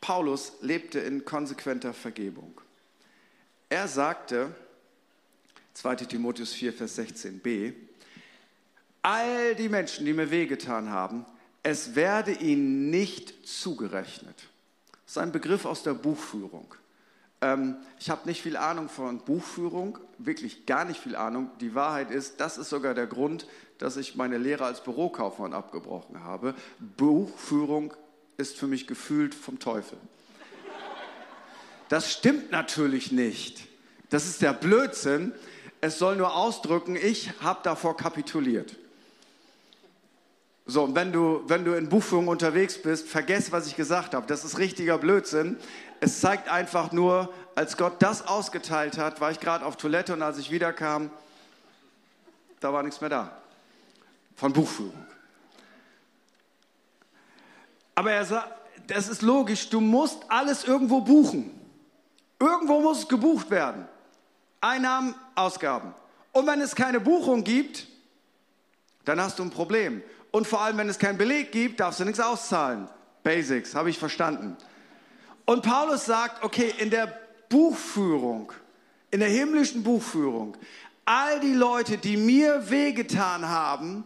Paulus 0.00 0.52
lebte 0.60 1.00
in 1.00 1.24
konsequenter 1.24 1.92
Vergebung. 1.92 2.60
Er 3.70 3.88
sagte, 3.88 4.54
2 5.72 5.96
Timotheus 5.96 6.52
4, 6.52 6.72
Vers 6.72 6.96
16b, 6.96 7.74
all 9.02 9.56
die 9.56 9.68
Menschen, 9.68 10.06
die 10.06 10.12
mir 10.12 10.30
wehgetan 10.30 10.90
haben, 10.90 11.26
es 11.64 11.96
werde 11.96 12.30
ihnen 12.30 12.90
nicht 12.90 13.48
zugerechnet. 13.48 14.50
Das 15.04 15.16
ist 15.16 15.18
ein 15.18 15.32
Begriff 15.32 15.64
aus 15.64 15.82
der 15.82 15.94
Buchführung. 15.94 16.74
Ähm, 17.40 17.76
ich 18.00 18.10
habe 18.10 18.26
nicht 18.26 18.42
viel 18.42 18.56
Ahnung 18.56 18.88
von 18.88 19.18
Buchführung, 19.18 19.98
wirklich 20.18 20.66
gar 20.66 20.84
nicht 20.84 21.00
viel 21.00 21.16
Ahnung. 21.16 21.50
Die 21.60 21.74
Wahrheit 21.74 22.10
ist, 22.10 22.40
das 22.40 22.58
ist 22.58 22.70
sogar 22.70 22.94
der 22.94 23.06
Grund, 23.06 23.46
dass 23.78 23.96
ich 23.96 24.16
meine 24.16 24.38
Lehre 24.38 24.64
als 24.64 24.82
Bürokaufmann 24.82 25.52
abgebrochen 25.52 26.22
habe. 26.22 26.54
Buchführung 26.96 27.92
ist 28.36 28.56
für 28.56 28.66
mich 28.66 28.86
gefühlt 28.86 29.34
vom 29.34 29.58
Teufel. 29.58 29.98
Das 31.88 32.12
stimmt 32.12 32.50
natürlich 32.50 33.12
nicht. 33.12 33.68
Das 34.10 34.26
ist 34.26 34.42
der 34.42 34.52
Blödsinn. 34.52 35.32
Es 35.80 35.98
soll 35.98 36.16
nur 36.16 36.34
ausdrücken, 36.34 36.96
ich 36.96 37.30
habe 37.42 37.60
davor 37.62 37.96
kapituliert. 37.96 38.76
So, 40.66 40.84
und 40.84 40.94
wenn 40.94 41.12
du, 41.12 41.42
wenn 41.46 41.64
du 41.64 41.74
in 41.74 41.88
Buchführung 41.90 42.28
unterwegs 42.28 42.80
bist, 42.80 43.06
vergess, 43.06 43.52
was 43.52 43.66
ich 43.66 43.76
gesagt 43.76 44.14
habe. 44.14 44.26
Das 44.26 44.44
ist 44.44 44.58
richtiger 44.58 44.96
Blödsinn. 44.96 45.58
Es 46.00 46.20
zeigt 46.20 46.48
einfach 46.48 46.90
nur, 46.90 47.32
als 47.54 47.76
Gott 47.76 47.96
das 48.00 48.26
ausgeteilt 48.26 48.96
hat, 48.96 49.20
war 49.20 49.30
ich 49.30 49.40
gerade 49.40 49.64
auf 49.64 49.76
Toilette 49.76 50.14
und 50.14 50.22
als 50.22 50.38
ich 50.38 50.50
wiederkam, 50.50 51.10
da 52.60 52.72
war 52.72 52.82
nichts 52.82 53.00
mehr 53.00 53.10
da. 53.10 53.36
Von 54.36 54.52
Buchführung. 54.52 55.06
Aber 57.94 58.10
er 58.12 58.24
sagt, 58.24 58.48
das 58.86 59.08
ist 59.08 59.22
logisch, 59.22 59.68
du 59.68 59.80
musst 59.80 60.24
alles 60.28 60.64
irgendwo 60.64 61.00
buchen. 61.00 61.50
Irgendwo 62.40 62.80
muss 62.80 63.00
es 63.00 63.08
gebucht 63.08 63.50
werden. 63.50 63.86
Einnahmen, 64.60 65.14
Ausgaben. 65.34 65.94
Und 66.32 66.46
wenn 66.46 66.60
es 66.60 66.74
keine 66.74 67.00
Buchung 67.00 67.44
gibt, 67.44 67.86
dann 69.04 69.20
hast 69.20 69.38
du 69.38 69.42
ein 69.42 69.50
Problem. 69.50 70.02
Und 70.34 70.48
vor 70.48 70.62
allem, 70.62 70.78
wenn 70.78 70.88
es 70.88 70.98
keinen 70.98 71.16
Beleg 71.16 71.52
gibt, 71.52 71.78
darfst 71.78 72.00
du 72.00 72.04
nichts 72.04 72.18
auszahlen. 72.18 72.88
Basics, 73.22 73.76
habe 73.76 73.88
ich 73.88 74.00
verstanden. 74.00 74.56
Und 75.44 75.62
Paulus 75.62 76.06
sagt, 76.06 76.42
okay, 76.42 76.74
in 76.78 76.90
der 76.90 77.20
Buchführung, 77.48 78.50
in 79.12 79.20
der 79.20 79.28
himmlischen 79.28 79.84
Buchführung, 79.84 80.56
all 81.04 81.38
die 81.38 81.52
Leute, 81.52 81.98
die 81.98 82.16
mir 82.16 82.68
wehgetan 82.68 83.48
haben, 83.48 84.02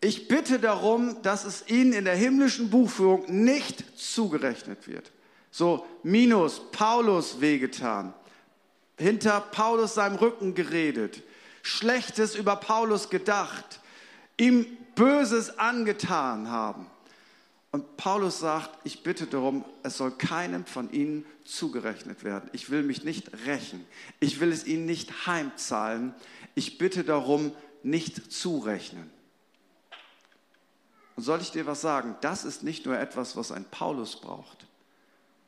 ich 0.00 0.28
bitte 0.28 0.60
darum, 0.60 1.20
dass 1.22 1.44
es 1.44 1.68
ihnen 1.68 1.92
in 1.92 2.04
der 2.04 2.14
himmlischen 2.14 2.70
Buchführung 2.70 3.24
nicht 3.26 3.98
zugerechnet 3.98 4.86
wird. 4.86 5.10
So, 5.50 5.84
minus, 6.04 6.70
Paulus 6.70 7.40
wehgetan, 7.40 8.14
hinter 8.96 9.40
Paulus 9.40 9.94
seinem 9.94 10.18
Rücken 10.18 10.54
geredet, 10.54 11.24
Schlechtes 11.62 12.36
über 12.36 12.54
Paulus 12.54 13.10
gedacht, 13.10 13.80
ihm 14.36 14.66
Böses 14.96 15.58
angetan 15.58 16.50
haben. 16.50 16.86
Und 17.70 17.96
Paulus 17.96 18.40
sagt, 18.40 18.70
ich 18.84 19.02
bitte 19.02 19.26
darum, 19.26 19.64
es 19.82 19.98
soll 19.98 20.10
keinem 20.10 20.64
von 20.64 20.90
ihnen 20.90 21.24
zugerechnet 21.44 22.24
werden. 22.24 22.48
Ich 22.52 22.70
will 22.70 22.82
mich 22.82 23.04
nicht 23.04 23.30
rächen. 23.46 23.86
Ich 24.18 24.40
will 24.40 24.50
es 24.50 24.66
ihnen 24.66 24.86
nicht 24.86 25.26
heimzahlen. 25.26 26.14
Ich 26.54 26.78
bitte 26.78 27.04
darum, 27.04 27.52
nicht 27.82 28.32
zurechnen. 28.32 29.10
Und 31.16 31.22
soll 31.22 31.40
ich 31.40 31.50
dir 31.50 31.66
was 31.66 31.80
sagen? 31.80 32.16
Das 32.20 32.44
ist 32.44 32.62
nicht 32.62 32.86
nur 32.86 32.98
etwas, 32.98 33.36
was 33.36 33.52
ein 33.52 33.64
Paulus 33.64 34.20
braucht. 34.20 34.65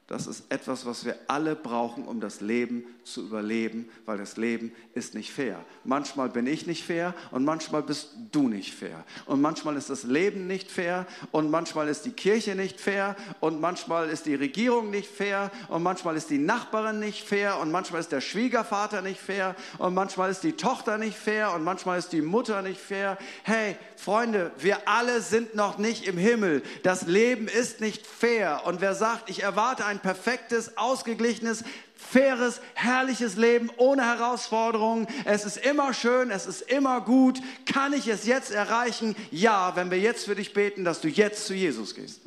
Das 0.09 0.27
ist 0.27 0.45
etwas, 0.51 0.87
was 0.87 1.05
wir 1.05 1.17
alle 1.27 1.55
brauchen, 1.55 2.07
um 2.07 2.19
das 2.19 2.41
Leben 2.41 2.83
zu 3.05 3.27
überleben, 3.27 3.91
weil 4.07 4.17
das 4.17 4.39
Leben 4.39 4.73
ist 4.95 5.15
nicht 5.15 5.31
fair. 5.31 5.63
Manchmal 5.85 6.31
bin 6.31 6.47
ich 6.47 6.67
nicht 6.67 6.83
fair 6.83 7.15
und 7.31 7.45
manchmal 7.45 7.83
bist 7.83 8.11
du 8.33 8.49
nicht 8.49 8.75
fair. 8.75 9.05
Und 9.27 9.43
manchmal 9.43 9.77
ist 9.77 9.91
das 9.91 10.05
Leben 10.05 10.47
nicht 10.47 10.71
fair 10.71 11.07
und 11.31 11.51
manchmal 11.51 11.89
ist 11.89 12.07
die 12.07 12.13
Kirche 12.13 12.55
nicht 12.55 12.81
fair 12.81 13.17
und 13.41 13.61
manchmal 13.61 14.09
ist 14.09 14.25
die 14.25 14.35
Regierung 14.35 14.91
nicht 14.91 15.11
fair 15.11 15.51
und 15.69 15.83
manchmal 15.83 16.17
ist 16.17 16.31
die 16.31 16.39
Nachbarin 16.39 17.01
nicht 17.01 17.27
fair 17.27 17.59
und 17.59 17.71
manchmal 17.71 18.01
ist 18.01 18.13
der 18.13 18.23
Schwiegervater 18.23 19.03
nicht 19.03 19.21
fair 19.21 19.57
und 19.77 19.93
manchmal 19.93 20.31
ist 20.31 20.43
die 20.43 20.53
Tochter 20.53 20.97
nicht 20.97 21.19
fair 21.19 21.53
und 21.53 21.65
manchmal 21.65 21.99
ist 21.99 22.15
die 22.15 22.23
Mutter 22.23 22.63
nicht 22.63 22.81
fair. 22.81 23.19
Hey, 23.43 23.77
Freunde, 23.97 24.53
wir 24.59 24.89
alle 24.89 25.21
sind 25.21 25.55
noch 25.55 25.77
nicht 25.77 26.07
im 26.07 26.17
Himmel. 26.17 26.63
Das 26.83 27.03
Leben 27.03 27.47
ist 27.47 27.83
nicht 27.83 28.07
fair 28.07 28.63
und 28.65 28.81
wer 28.81 28.95
sagt, 28.95 29.29
ich 29.29 29.43
erwarte 29.43 29.85
ein 29.85 29.98
ein 29.99 30.03
perfektes, 30.03 30.77
ausgeglichenes, 30.77 31.65
faires, 31.97 32.61
herrliches 32.75 33.37
Leben 33.37 33.71
ohne 33.77 34.05
Herausforderungen. 34.05 35.07
Es 35.25 35.45
ist 35.45 35.59
immer 35.59 35.93
schön, 35.93 36.31
es 36.31 36.47
ist 36.47 36.63
immer 36.63 37.01
gut. 37.01 37.41
Kann 37.67 37.93
ich 37.93 38.09
es 38.09 38.25
jetzt 38.25 38.51
erreichen? 38.51 39.17
Ja, 39.31 39.75
wenn 39.77 39.91
wir 39.91 39.99
jetzt 39.99 40.25
für 40.25 40.35
dich 40.35 40.55
beten, 40.55 40.85
dass 40.85 41.01
du 41.01 41.09
jetzt 41.09 41.47
zu 41.47 41.55
Jesus 41.55 41.95
gehst. 41.95 42.21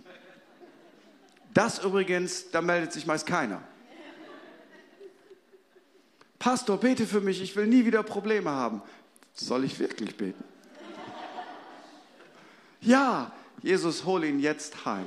Das 1.54 1.80
übrigens, 1.84 2.52
da 2.52 2.62
meldet 2.62 2.94
sich 2.94 3.06
meist 3.06 3.26
keiner. 3.26 3.62
Pastor, 6.40 6.78
bete 6.78 7.06
für 7.06 7.22
mich, 7.22 7.42
ich 7.42 7.56
will 7.56 7.68
nie 7.68 7.86
wieder 7.86 8.04
Probleme 8.04 8.50
haben. 8.50 8.82
Soll 9.34 9.64
ich 9.64 9.80
wirklich 9.80 10.18
beten? 10.18 10.44
Ja, 12.82 13.32
Jesus, 13.62 14.06
hol 14.06 14.24
ihn 14.24 14.40
jetzt 14.40 14.86
heim. 14.86 15.06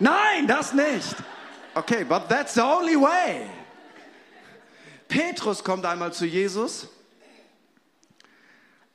Nein, 0.00 0.46
das 0.46 0.72
nicht. 0.72 1.16
Okay, 1.74 2.04
but 2.04 2.28
that's 2.28 2.54
the 2.54 2.62
only 2.62 2.96
way. 2.96 3.48
Petrus 5.08 5.62
kommt 5.62 5.86
einmal 5.86 6.12
zu 6.12 6.26
Jesus 6.26 6.88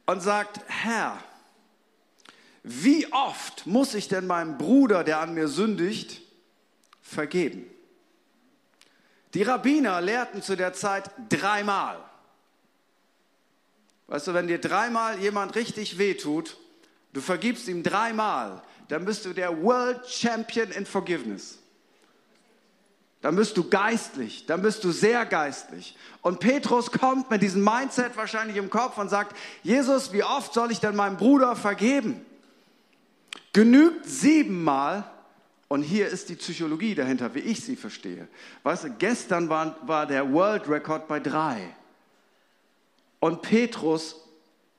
und 0.06 0.22
sagt, 0.22 0.60
Herr, 0.68 1.18
wie 2.64 3.12
oft 3.12 3.66
muss 3.66 3.94
ich 3.94 4.08
denn 4.08 4.28
meinem 4.28 4.58
Bruder, 4.58 5.04
der 5.04 5.20
an 5.20 5.34
mir 5.34 5.48
sündigt, 5.48 6.22
vergeben? 7.02 7.66
Die 9.34 9.42
Rabbiner 9.42 10.00
lehrten 10.00 10.42
zu 10.42 10.56
der 10.56 10.74
Zeit 10.74 11.10
dreimal. 11.30 11.98
Weißt 14.08 14.28
du, 14.28 14.34
wenn 14.34 14.48
dir 14.48 14.60
dreimal 14.60 15.20
jemand 15.20 15.56
richtig 15.56 15.98
wehtut, 15.98 16.58
du 17.14 17.22
vergibst 17.22 17.68
ihm 17.68 17.82
dreimal, 17.82 18.62
dann 18.90 19.06
bist 19.06 19.26
du 19.26 19.34
der 19.34 19.64
World 19.64 20.08
Champion 20.08 20.70
in 20.72 20.86
Forgiveness. 20.86 21.58
Dann 23.24 23.38
bist 23.38 23.56
du 23.56 23.70
geistlich, 23.70 24.46
dann 24.48 24.62
bist 24.62 24.84
du 24.84 24.92
sehr 24.92 25.26
geistlich. 25.26 25.96
Und 26.22 26.42
Petrus 26.42 26.92
kommt 26.92 27.32
mit 27.32 27.42
diesem 27.42 27.64
Mindset 27.64 28.18
wahrscheinlich 28.18 28.58
im 28.58 28.70
Kopf 28.70 28.98
und 28.98 29.08
sagt, 29.08 29.34
Jesus, 29.64 30.12
wie 30.12 30.26
oft 30.26 30.54
soll 30.54 30.74
ich 30.74 30.82
denn 30.82 30.94
meinem 30.94 31.16
Bruder 31.16 31.56
vergeben? 31.56 32.26
Genügt 33.54 34.06
siebenmal. 34.06 35.10
Und 35.70 35.84
hier 35.84 36.10
ist 36.10 36.28
die 36.28 36.36
Psychologie 36.36 36.96
dahinter, 36.96 37.34
wie 37.34 37.40
ich 37.40 37.64
sie 37.64 37.78
verstehe. 37.78 38.28
Weißt 38.64 38.84
du, 38.84 38.90
gestern 38.90 39.48
war, 39.48 39.78
war 39.88 40.06
der 40.06 40.30
World 40.34 40.68
Record 40.68 41.08
bei 41.08 41.22
drei. 41.22 41.74
Und 43.22 43.42
Petrus, 43.42 44.18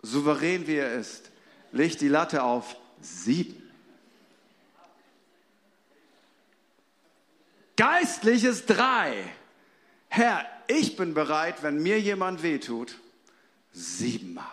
souverän 0.03 0.67
wie 0.67 0.77
er 0.77 0.93
ist, 0.93 1.31
legt 1.73 2.03
die 2.03 2.09
Latte 2.09 2.43
auf 2.43 2.77
sieben. 3.01 3.64
Geistliches 7.77 8.67
drei. 8.67 9.25
Herr, 10.09 10.45
ich 10.69 10.97
bin 10.97 11.15
bereit, 11.15 11.63
wenn 11.63 11.83
mir 11.83 12.01
jemand 12.01 12.43
wehtut, 12.43 12.97
siebenmal. 13.73 14.45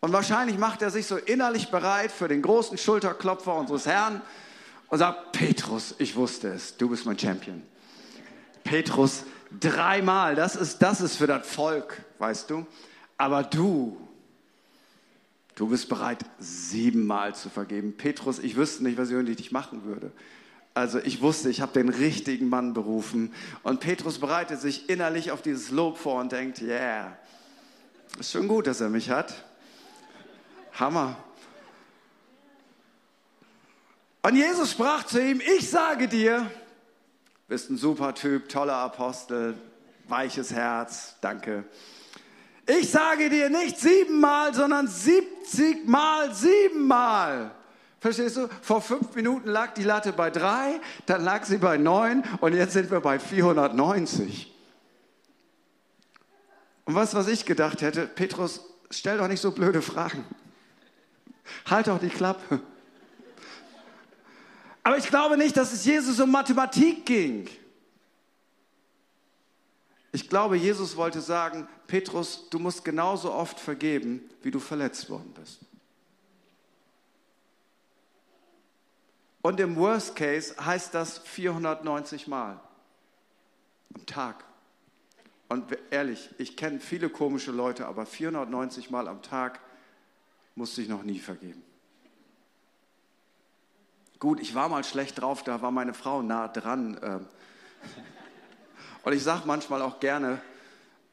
Und 0.00 0.12
wahrscheinlich 0.12 0.58
macht 0.58 0.82
er 0.82 0.90
sich 0.90 1.06
so 1.06 1.16
innerlich 1.16 1.70
bereit 1.70 2.12
für 2.12 2.28
den 2.28 2.42
großen 2.42 2.78
Schulterklopfer 2.78 3.54
unseres 3.54 3.86
Herrn 3.86 4.22
und 4.88 4.98
sagt, 4.98 5.32
Petrus, 5.32 5.94
ich 5.98 6.16
wusste 6.16 6.48
es, 6.48 6.76
du 6.76 6.88
bist 6.88 7.06
mein 7.06 7.18
Champion. 7.18 7.62
Petrus, 8.64 9.24
dreimal, 9.58 10.34
das 10.34 10.56
ist, 10.56 10.78
das 10.78 11.00
ist 11.00 11.16
für 11.16 11.26
das 11.26 11.46
Volk, 11.46 12.02
weißt 12.18 12.50
du. 12.50 12.66
Aber 13.18 13.42
du, 13.42 13.96
du 15.54 15.68
bist 15.68 15.88
bereit, 15.88 16.24
siebenmal 16.38 17.34
zu 17.34 17.48
vergeben. 17.48 17.96
Petrus, 17.96 18.38
ich 18.38 18.56
wüsste 18.56 18.84
nicht, 18.84 18.98
was 18.98 19.10
ich 19.10 19.16
ohne 19.16 19.34
dich 19.34 19.52
machen 19.52 19.84
würde. 19.84 20.12
Also 20.76 20.98
ich 20.98 21.22
wusste, 21.22 21.48
ich 21.48 21.62
habe 21.62 21.72
den 21.72 21.88
richtigen 21.88 22.50
Mann 22.50 22.74
berufen. 22.74 23.32
Und 23.62 23.80
Petrus 23.80 24.18
bereitet 24.18 24.60
sich 24.60 24.90
innerlich 24.90 25.30
auf 25.30 25.40
dieses 25.40 25.70
Lob 25.70 25.96
vor 25.96 26.20
und 26.20 26.32
denkt, 26.32 26.60
yeah, 26.60 27.16
ist 28.20 28.32
schon 28.32 28.46
gut, 28.46 28.66
dass 28.66 28.82
er 28.82 28.90
mich 28.90 29.08
hat. 29.08 29.42
Hammer. 30.74 31.16
Und 34.20 34.36
Jesus 34.36 34.72
sprach 34.72 35.04
zu 35.04 35.18
ihm, 35.18 35.40
ich 35.56 35.70
sage 35.70 36.08
dir, 36.08 36.50
bist 37.48 37.70
ein 37.70 37.78
super 37.78 38.14
Typ, 38.14 38.50
toller 38.50 38.76
Apostel, 38.76 39.54
weiches 40.08 40.52
Herz, 40.52 41.16
danke. 41.22 41.64
Ich 42.66 42.90
sage 42.90 43.30
dir 43.30 43.48
nicht 43.48 43.80
siebenmal, 43.80 44.52
sondern 44.52 44.88
siebzigmal 44.88 46.34
siebenmal. 46.34 47.52
Verstehst 47.98 48.36
du? 48.36 48.48
Vor 48.62 48.82
fünf 48.82 49.14
Minuten 49.14 49.48
lag 49.48 49.74
die 49.74 49.82
Latte 49.82 50.12
bei 50.12 50.30
drei, 50.30 50.80
dann 51.06 51.24
lag 51.24 51.44
sie 51.44 51.58
bei 51.58 51.78
neun 51.78 52.22
und 52.40 52.54
jetzt 52.54 52.72
sind 52.74 52.90
wir 52.90 53.00
bei 53.00 53.18
490. 53.18 54.52
Und 56.84 56.94
was, 56.94 57.14
was 57.14 57.26
ich 57.28 57.44
gedacht 57.44 57.82
hätte, 57.82 58.06
Petrus, 58.06 58.60
stell 58.90 59.18
doch 59.18 59.28
nicht 59.28 59.40
so 59.40 59.50
blöde 59.50 59.82
Fragen. 59.82 60.24
Halt 61.68 61.88
doch 61.88 61.98
die 61.98 62.08
Klappe. 62.08 62.60
Aber 64.82 64.96
ich 64.98 65.08
glaube 65.08 65.36
nicht, 65.36 65.56
dass 65.56 65.72
es 65.72 65.84
Jesus 65.84 66.20
um 66.20 66.30
Mathematik 66.30 67.04
ging. 67.06 67.48
Ich 70.12 70.28
glaube, 70.28 70.56
Jesus 70.56 70.96
wollte 70.96 71.20
sagen, 71.20 71.66
Petrus, 71.88 72.48
du 72.50 72.58
musst 72.58 72.84
genauso 72.84 73.32
oft 73.32 73.58
vergeben, 73.58 74.20
wie 74.42 74.50
du 74.50 74.60
verletzt 74.60 75.10
worden 75.10 75.34
bist. 75.34 75.58
Und 79.46 79.60
im 79.60 79.76
Worst 79.76 80.16
Case 80.16 80.56
heißt 80.58 80.92
das 80.92 81.18
490 81.18 82.26
Mal 82.26 82.58
am 83.94 84.04
Tag. 84.04 84.44
Und 85.48 85.66
ehrlich, 85.92 86.30
ich 86.38 86.56
kenne 86.56 86.80
viele 86.80 87.08
komische 87.08 87.52
Leute, 87.52 87.86
aber 87.86 88.06
490 88.06 88.90
Mal 88.90 89.06
am 89.06 89.22
Tag 89.22 89.60
musste 90.56 90.82
ich 90.82 90.88
noch 90.88 91.04
nie 91.04 91.20
vergeben. 91.20 91.62
Gut, 94.18 94.40
ich 94.40 94.56
war 94.56 94.68
mal 94.68 94.82
schlecht 94.82 95.20
drauf, 95.20 95.44
da 95.44 95.62
war 95.62 95.70
meine 95.70 95.94
Frau 95.94 96.22
nah 96.22 96.48
dran. 96.48 96.98
Ähm. 97.00 97.28
Und 99.04 99.12
ich 99.12 99.22
sage 99.22 99.42
manchmal 99.46 99.80
auch 99.80 100.00
gerne, 100.00 100.42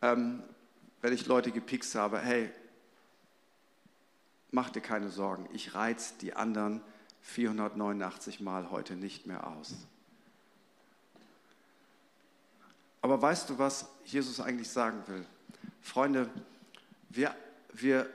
ähm, 0.02 0.42
wenn 1.02 1.14
ich 1.14 1.28
Leute 1.28 1.52
gepikst 1.52 1.94
habe, 1.94 2.18
hey, 2.18 2.50
mach 4.50 4.72
dir 4.72 4.82
keine 4.82 5.10
Sorgen, 5.10 5.48
ich 5.54 5.76
reiz 5.76 6.18
die 6.18 6.36
anderen 6.36 6.82
489 7.24 8.42
Mal 8.42 8.70
heute 8.70 8.96
nicht 8.96 9.26
mehr 9.26 9.48
aus. 9.48 9.74
Aber 13.02 13.22
weißt 13.22 13.50
du, 13.50 13.58
was 13.58 13.90
Jesus 14.06 14.40
eigentlich 14.40 14.70
sagen 14.70 15.04
will? 15.08 15.26
Freunde, 15.82 16.30
wir, 17.10 17.36
wir 17.74 18.10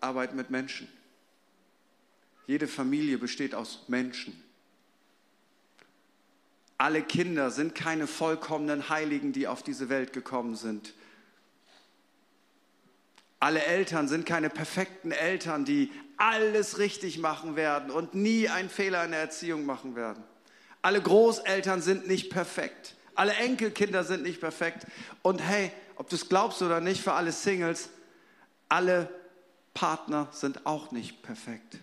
arbeiten 0.00 0.36
mit 0.36 0.50
Menschen. 0.50 0.88
Jede 2.46 2.66
Familie 2.66 3.18
besteht 3.18 3.54
aus 3.54 3.88
Menschen. 3.88 4.42
Alle 6.76 7.02
Kinder 7.02 7.50
sind 7.50 7.74
keine 7.74 8.06
vollkommenen 8.06 8.88
Heiligen, 8.88 9.32
die 9.32 9.46
auf 9.46 9.62
diese 9.62 9.88
Welt 9.88 10.12
gekommen 10.12 10.56
sind. 10.56 10.94
Alle 13.38 13.62
Eltern 13.64 14.08
sind 14.08 14.26
keine 14.26 14.50
perfekten 14.50 15.10
Eltern, 15.10 15.64
die 15.64 15.90
alles 16.22 16.78
richtig 16.78 17.18
machen 17.18 17.56
werden 17.56 17.90
und 17.90 18.14
nie 18.14 18.48
einen 18.48 18.70
Fehler 18.70 19.04
in 19.04 19.10
der 19.10 19.18
Erziehung 19.18 19.66
machen 19.66 19.96
werden. 19.96 20.22
Alle 20.80 21.02
Großeltern 21.02 21.82
sind 21.82 22.06
nicht 22.06 22.30
perfekt. 22.30 22.94
Alle 23.16 23.32
Enkelkinder 23.34 24.04
sind 24.04 24.22
nicht 24.22 24.38
perfekt. 24.38 24.86
Und 25.22 25.40
hey, 25.40 25.72
ob 25.96 26.08
du 26.08 26.14
es 26.14 26.28
glaubst 26.28 26.62
oder 26.62 26.80
nicht, 26.80 27.02
für 27.02 27.14
alle 27.14 27.32
Singles, 27.32 27.88
alle 28.68 29.08
Partner 29.74 30.28
sind 30.30 30.64
auch 30.64 30.92
nicht 30.92 31.22
perfekt. 31.22 31.78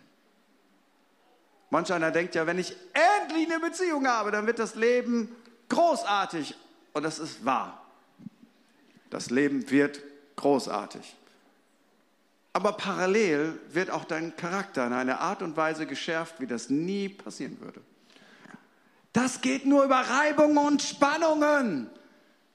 Manch 1.70 1.92
einer 1.92 2.12
denkt 2.12 2.34
ja, 2.36 2.48
wenn 2.48 2.60
ich 2.60 2.78
endlich 2.94 3.46
eine 3.52 3.60
Beziehung 3.60 4.08
habe, 4.08 4.32
dann 4.32 4.48
wird 4.48 4.60
das 4.60 4.76
Leben 4.76 5.36
großartig. 5.68 6.56
Und 6.94 7.04
das 7.04 7.20
ist 7.20 7.44
wahr. 7.44 7.86
Das 9.10 9.32
Leben 9.32 9.70
wird 9.70 10.00
großartig. 10.38 11.14
Aber 12.54 12.74
parallel 12.74 13.60
wird 13.70 13.92
auch 13.92 14.06
dein 14.06 14.36
Charakter 14.36 14.86
in 14.88 14.94
einer 14.94 15.20
Art 15.22 15.42
und 15.42 15.56
Weise 15.56 15.86
geschärft, 15.86 16.40
wie 16.40 16.48
das 16.48 16.70
nie 16.70 17.10
passieren 17.10 17.60
würde. 17.62 17.82
Das 19.14 19.42
geht 19.42 19.66
nur 19.66 19.84
über 19.84 19.98
Reibungen 19.98 20.58
und 20.58 20.82
Spannungen. 20.82 21.90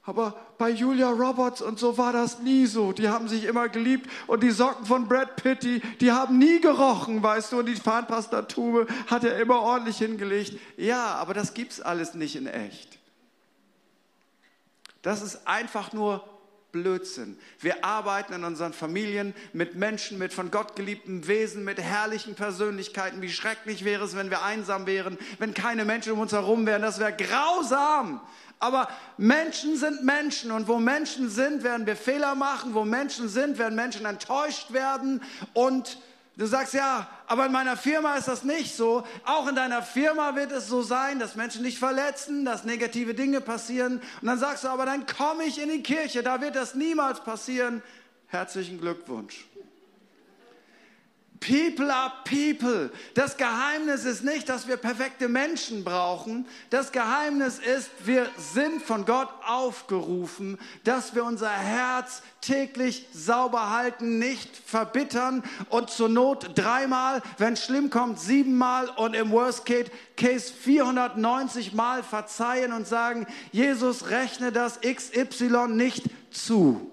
Aber 0.03 0.39
bei 0.59 0.69
Julia 0.69 1.09
Roberts 1.09 1.61
und 1.61 1.79
so 1.79 1.97
war 1.97 2.13
das 2.13 2.39
nie 2.39 2.67
so. 2.67 2.91
Die 2.91 3.09
haben 3.09 3.27
sich 3.27 3.45
immer 3.45 3.69
geliebt 3.69 4.09
und 4.27 4.43
die 4.43 4.51
Socken 4.51 4.85
von 4.85 5.07
Brad 5.07 5.35
Pitt, 5.35 5.63
die, 5.63 5.79
die 5.99 6.11
haben 6.11 6.37
nie 6.37 6.59
gerochen, 6.61 7.23
weißt 7.23 7.51
du, 7.51 7.59
und 7.59 7.65
die 7.65 7.81
Zahnpastatube 7.81 8.85
hat 9.07 9.23
er 9.23 9.39
immer 9.39 9.61
ordentlich 9.61 9.97
hingelegt. 9.97 10.59
Ja, 10.77 11.15
aber 11.15 11.33
das 11.33 11.55
gibt's 11.55 11.81
alles 11.81 12.13
nicht 12.13 12.35
in 12.35 12.45
echt. 12.45 12.99
Das 15.01 15.23
ist 15.23 15.47
einfach 15.47 15.91
nur 15.91 16.23
Blödsinn. 16.75 17.39
Wir 17.61 17.85
arbeiten 17.85 18.33
in 18.33 18.43
unseren 18.43 18.73
Familien 18.73 19.33
mit 19.53 19.75
Menschen, 19.75 20.17
mit 20.17 20.33
von 20.33 20.51
Gott 20.51 20.75
geliebten 20.75 21.25
Wesen, 21.25 21.63
mit 21.63 21.79
herrlichen 21.79 22.35
Persönlichkeiten. 22.35 23.21
Wie 23.21 23.29
schrecklich 23.29 23.85
wäre 23.85 24.03
es, 24.03 24.13
wenn 24.13 24.29
wir 24.29 24.43
einsam 24.43 24.85
wären, 24.85 25.17
wenn 25.39 25.53
keine 25.53 25.85
Menschen 25.85 26.11
um 26.11 26.19
uns 26.19 26.33
herum 26.33 26.65
wären. 26.65 26.81
Das 26.81 26.99
wäre 26.99 27.13
grausam. 27.13 28.19
Aber 28.59 28.89
Menschen 29.17 29.77
sind 29.77 30.03
Menschen 30.03 30.51
und 30.51 30.67
wo 30.67 30.79
Menschen 30.79 31.29
sind, 31.29 31.63
werden 31.63 31.85
wir 31.85 31.95
Fehler 31.95 32.35
machen. 32.35 32.73
Wo 32.73 32.83
Menschen 32.83 33.29
sind, 33.29 33.57
werden 33.57 33.75
Menschen 33.75 34.05
enttäuscht 34.05 34.73
werden 34.73 35.21
und 35.53 35.97
Du 36.37 36.45
sagst, 36.45 36.73
ja, 36.73 37.09
aber 37.27 37.45
in 37.45 37.51
meiner 37.53 37.77
Firma 37.77 38.15
ist 38.15 38.27
das 38.27 38.43
nicht 38.43 38.75
so. 38.75 39.05
Auch 39.23 39.47
in 39.47 39.55
deiner 39.55 39.81
Firma 39.81 40.35
wird 40.35 40.51
es 40.51 40.67
so 40.67 40.81
sein, 40.81 41.17
dass 41.17 41.35
Menschen 41.35 41.63
dich 41.63 41.79
verletzen, 41.79 42.43
dass 42.43 42.65
negative 42.65 43.13
Dinge 43.13 43.39
passieren. 43.39 44.01
Und 44.21 44.27
dann 44.27 44.37
sagst 44.37 44.65
du, 44.65 44.67
aber 44.67 44.85
dann 44.85 45.05
komme 45.05 45.45
ich 45.45 45.61
in 45.61 45.69
die 45.69 45.81
Kirche, 45.81 46.23
da 46.23 46.41
wird 46.41 46.57
das 46.57 46.75
niemals 46.75 47.21
passieren. 47.21 47.81
Herzlichen 48.27 48.81
Glückwunsch. 48.81 49.45
People 51.45 51.93
are 51.93 52.11
people. 52.23 52.89
Das 53.13 53.37
Geheimnis 53.37 54.03
ist 54.03 54.23
nicht, 54.23 54.49
dass 54.49 54.67
wir 54.67 54.77
perfekte 54.77 55.29
Menschen 55.29 55.83
brauchen. 55.83 56.47
Das 56.71 56.91
Geheimnis 56.91 57.59
ist, 57.59 57.91
wir 58.03 58.27
sind 58.35 58.81
von 58.81 59.05
Gott 59.05 59.29
aufgerufen, 59.45 60.57
dass 60.85 61.13
wir 61.13 61.23
unser 61.23 61.51
Herz 61.51 62.23
täglich 62.41 63.05
sauber 63.13 63.69
halten, 63.69 64.17
nicht 64.17 64.57
verbittern 64.57 65.43
und 65.69 65.91
zur 65.91 66.09
Not 66.09 66.57
dreimal, 66.57 67.21
wenn 67.37 67.55
schlimm 67.55 67.91
kommt, 67.91 68.19
siebenmal 68.19 68.89
und 68.89 69.13
im 69.13 69.29
Worst 69.29 69.65
Case 69.65 70.51
490 70.51 71.73
Mal 71.73 72.01
verzeihen 72.01 72.73
und 72.73 72.87
sagen, 72.87 73.27
Jesus 73.51 74.09
rechne 74.09 74.51
das 74.51 74.79
XY 74.81 75.67
nicht 75.67 76.05
zu. 76.31 76.89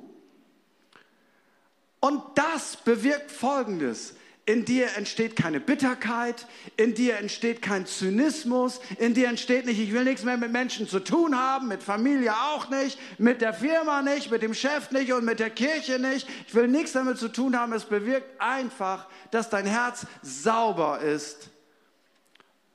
Und 2.00 2.22
das 2.34 2.76
bewirkt 2.76 3.30
Folgendes. 3.30 4.14
In 4.44 4.64
dir 4.64 4.96
entsteht 4.96 5.36
keine 5.36 5.60
Bitterkeit, 5.60 6.48
in 6.76 6.94
dir 6.94 7.16
entsteht 7.18 7.62
kein 7.62 7.86
Zynismus, 7.86 8.80
in 8.98 9.14
dir 9.14 9.28
entsteht 9.28 9.66
nicht, 9.66 9.78
ich 9.78 9.92
will 9.92 10.02
nichts 10.02 10.24
mehr 10.24 10.36
mit 10.36 10.50
Menschen 10.50 10.88
zu 10.88 10.98
tun 10.98 11.38
haben, 11.38 11.68
mit 11.68 11.80
Familie 11.80 12.32
auch 12.34 12.68
nicht, 12.68 12.98
mit 13.20 13.40
der 13.40 13.54
Firma 13.54 14.02
nicht, 14.02 14.32
mit 14.32 14.42
dem 14.42 14.52
Chef 14.52 14.90
nicht 14.90 15.12
und 15.12 15.24
mit 15.24 15.38
der 15.38 15.50
Kirche 15.50 16.00
nicht. 16.00 16.28
Ich 16.48 16.54
will 16.56 16.66
nichts 16.66 16.90
damit 16.90 17.18
zu 17.18 17.28
tun 17.28 17.56
haben. 17.56 17.72
Es 17.72 17.84
bewirkt 17.84 18.40
einfach, 18.40 19.06
dass 19.30 19.48
dein 19.48 19.66
Herz 19.66 20.06
sauber 20.22 20.98
ist 20.98 21.50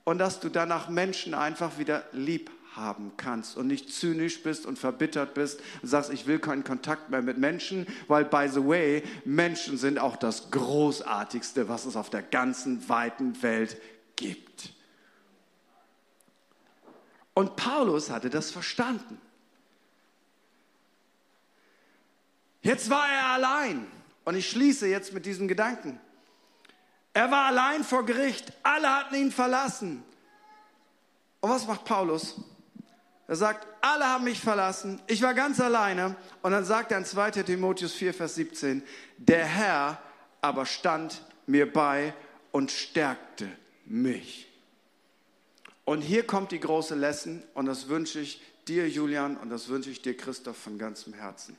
und 0.06 0.20
dass 0.20 0.40
du 0.40 0.48
danach 0.48 0.88
Menschen 0.88 1.34
einfach 1.34 1.78
wieder 1.78 2.06
lieb 2.14 2.50
haben 2.78 3.12
kannst 3.18 3.58
und 3.58 3.68
nicht 3.68 3.92
zynisch 3.92 4.42
bist 4.44 4.66
und 4.66 4.80
verbittert 4.80 5.34
bist 5.34 5.60
und 5.82 5.90
sagst, 5.90 6.12
ich 6.12 6.28
will 6.28 6.40
keinen 6.40 6.64
Kontakt 6.64 7.10
mehr 7.10 7.22
mit 7.22 7.38
Menschen, 7.38 7.88
weil, 8.08 8.26
by 8.26 8.48
the 8.48 8.66
way, 8.66 9.04
Menschen 9.26 9.78
sind 9.78 10.00
auch 10.00 10.16
das 10.16 10.52
Großartigste, 10.52 11.68
was 11.68 11.86
es 11.86 11.96
auf 11.96 12.10
der 12.10 12.22
ganzen 12.22 12.88
weiten 12.88 13.42
Welt 13.42 13.78
gibt. 14.16 14.74
Und 17.34 17.56
Paulus 17.56 18.10
hatte 18.10 18.30
das 18.30 18.50
verstanden. 18.50 19.22
Jetzt 22.62 22.90
war 22.90 23.08
er 23.08 23.28
allein. 23.28 23.88
Und 24.26 24.36
ich 24.36 24.50
schließe 24.50 24.88
jetzt 24.88 25.14
mit 25.14 25.26
diesem 25.26 25.48
Gedanken. 25.48 26.00
Er 27.14 27.32
war 27.32 27.46
allein 27.46 27.84
vor 27.84 28.06
Gericht. 28.06 28.52
Alle 28.64 28.94
hatten 28.94 29.16
ihn 29.16 29.32
verlassen. 29.32 30.04
Und 31.40 31.50
was 31.50 31.66
macht 31.66 31.86
Paulus? 31.86 32.36
Er 33.28 33.36
sagt, 33.36 33.68
alle 33.82 34.06
haben 34.06 34.24
mich 34.24 34.40
verlassen, 34.40 35.02
ich 35.08 35.22
war 35.22 35.34
ganz 35.34 35.60
alleine. 35.60 36.16
Und 36.42 36.52
dann 36.52 36.64
sagt 36.64 36.92
er 36.92 36.98
in 36.98 37.06
2 37.06 37.32
Timotheus 37.32 37.94
4, 37.94 38.14
Vers 38.14 38.36
17, 38.36 38.84
der 39.18 39.46
Herr 39.46 40.02
aber 40.42 40.66
stand 40.66 41.22
mir 41.46 41.72
bei 41.72 42.14
und 42.52 42.72
stärkte 42.72 43.50
mich. 43.86 44.48
Und 45.84 46.02
hier 46.02 46.26
kommt 46.26 46.52
die 46.52 46.60
große 46.60 46.96
Lesson 46.96 47.44
und 47.54 47.66
das 47.66 47.88
wünsche 47.90 48.20
ich 48.20 48.42
dir, 48.68 48.90
Julian, 48.90 49.38
und 49.38 49.50
das 49.50 49.70
wünsche 49.70 49.90
ich 49.90 50.02
dir, 50.02 50.16
Christoph, 50.16 50.58
von 50.58 50.78
ganzem 50.78 51.14
Herzen. 51.14 51.58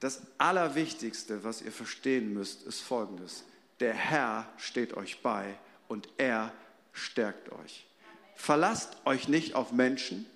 Das 0.00 0.22
Allerwichtigste, 0.38 1.42
was 1.44 1.62
ihr 1.62 1.72
verstehen 1.72 2.34
müsst, 2.34 2.62
ist 2.64 2.80
Folgendes. 2.80 3.44
Der 3.80 3.94
Herr 3.94 4.48
steht 4.56 4.94
euch 4.94 5.22
bei 5.22 5.58
und 5.88 6.08
er 6.18 6.52
stärkt 6.92 7.52
euch. 7.52 7.86
Verlasst 8.34 8.96
euch 9.04 9.28
nicht 9.28 9.54
auf 9.54 9.72
Menschen, 9.72 10.26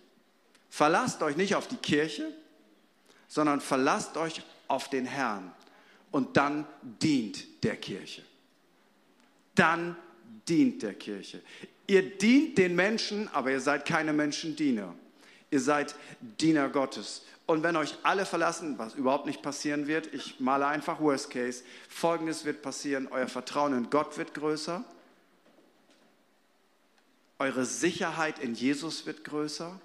Verlasst 0.70 1.22
euch 1.22 1.36
nicht 1.36 1.56
auf 1.56 1.66
die 1.66 1.76
Kirche, 1.76 2.32
sondern 3.26 3.60
verlasst 3.60 4.16
euch 4.16 4.42
auf 4.68 4.88
den 4.88 5.04
Herrn 5.04 5.52
und 6.12 6.36
dann 6.36 6.64
dient 6.82 7.64
der 7.64 7.76
Kirche. 7.76 8.22
Dann 9.56 9.96
dient 10.48 10.82
der 10.82 10.94
Kirche. 10.94 11.42
Ihr 11.88 12.16
dient 12.16 12.56
den 12.56 12.76
Menschen, 12.76 13.28
aber 13.34 13.50
ihr 13.50 13.60
seid 13.60 13.84
keine 13.84 14.12
Menschendiener. 14.12 14.94
Ihr 15.50 15.60
seid 15.60 15.96
Diener 16.20 16.68
Gottes. 16.68 17.22
Und 17.46 17.64
wenn 17.64 17.74
euch 17.74 17.96
alle 18.04 18.24
verlassen, 18.24 18.78
was 18.78 18.94
überhaupt 18.94 19.26
nicht 19.26 19.42
passieren 19.42 19.88
wird, 19.88 20.14
ich 20.14 20.38
male 20.38 20.68
einfach 20.68 21.00
Worst 21.00 21.30
Case, 21.30 21.64
folgendes 21.88 22.44
wird 22.44 22.62
passieren, 22.62 23.08
euer 23.10 23.26
Vertrauen 23.26 23.76
in 23.76 23.90
Gott 23.90 24.16
wird 24.18 24.34
größer, 24.34 24.84
eure 27.40 27.64
Sicherheit 27.64 28.38
in 28.38 28.54
Jesus 28.54 29.04
wird 29.06 29.24
größer 29.24 29.80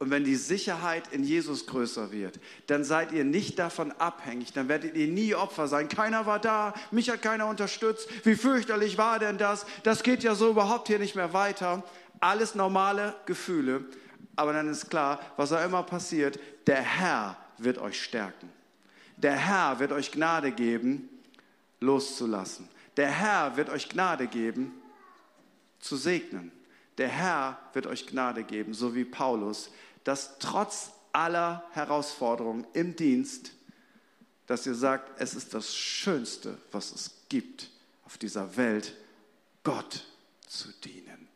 und 0.00 0.10
wenn 0.10 0.24
die 0.24 0.34
Sicherheit 0.36 1.12
in 1.12 1.24
Jesus 1.24 1.66
größer 1.66 2.10
wird, 2.10 2.40
dann 2.68 2.84
seid 2.84 3.12
ihr 3.12 3.22
nicht 3.22 3.58
davon 3.58 3.92
abhängig, 3.92 4.54
dann 4.54 4.66
werdet 4.66 4.96
ihr 4.96 5.08
nie 5.08 5.34
Opfer 5.34 5.68
sein. 5.68 5.88
Keiner 5.88 6.24
war 6.24 6.38
da, 6.38 6.72
mich 6.90 7.10
hat 7.10 7.20
keiner 7.20 7.46
unterstützt. 7.46 8.08
Wie 8.24 8.34
fürchterlich 8.34 8.96
war 8.96 9.18
denn 9.18 9.36
das? 9.36 9.66
Das 9.82 10.02
geht 10.02 10.22
ja 10.22 10.34
so 10.34 10.48
überhaupt 10.48 10.88
hier 10.88 10.98
nicht 10.98 11.16
mehr 11.16 11.34
weiter. 11.34 11.84
Alles 12.18 12.54
normale 12.54 13.14
Gefühle. 13.26 13.84
Aber 14.36 14.54
dann 14.54 14.68
ist 14.68 14.88
klar, 14.88 15.20
was 15.36 15.52
auch 15.52 15.62
immer 15.62 15.82
passiert, 15.82 16.40
der 16.66 16.80
Herr 16.80 17.36
wird 17.58 17.76
euch 17.76 18.02
stärken. 18.02 18.48
Der 19.18 19.36
Herr 19.36 19.80
wird 19.80 19.92
euch 19.92 20.12
Gnade 20.12 20.50
geben, 20.50 21.10
loszulassen. 21.78 22.66
Der 22.96 23.10
Herr 23.10 23.58
wird 23.58 23.68
euch 23.68 23.90
Gnade 23.90 24.28
geben, 24.28 24.72
zu 25.78 25.96
segnen. 25.96 26.52
Der 26.96 27.08
Herr 27.08 27.58
wird 27.74 27.86
euch 27.86 28.06
Gnade 28.06 28.44
geben, 28.44 28.72
so 28.72 28.94
wie 28.94 29.04
Paulus 29.04 29.70
dass 30.04 30.38
trotz 30.38 30.90
aller 31.12 31.64
Herausforderungen 31.72 32.66
im 32.72 32.96
Dienst, 32.96 33.52
dass 34.46 34.66
ihr 34.66 34.74
sagt, 34.74 35.20
es 35.20 35.34
ist 35.34 35.54
das 35.54 35.74
Schönste, 35.74 36.58
was 36.72 36.92
es 36.92 37.10
gibt 37.28 37.70
auf 38.04 38.18
dieser 38.18 38.56
Welt, 38.56 38.96
Gott 39.62 40.04
zu 40.46 40.68
dienen. 40.84 41.28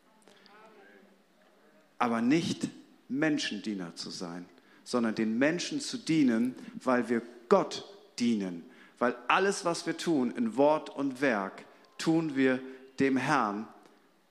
Aber 1.97 2.21
nicht 2.21 2.69
Menschendiener 3.07 3.95
zu 3.95 4.09
sein, 4.09 4.45
sondern 4.83 5.15
den 5.15 5.37
Menschen 5.37 5.79
zu 5.79 5.97
dienen, 5.97 6.55
weil 6.83 7.09
wir 7.09 7.21
Gott 7.49 7.85
dienen. 8.19 8.65
Weil 8.99 9.15
alles, 9.27 9.65
was 9.65 9.85
wir 9.85 9.97
tun 9.97 10.31
in 10.31 10.57
Wort 10.57 10.89
und 10.89 11.21
Werk, 11.21 11.65
tun 11.97 12.35
wir 12.35 12.59
dem 12.99 13.17
Herrn 13.17 13.67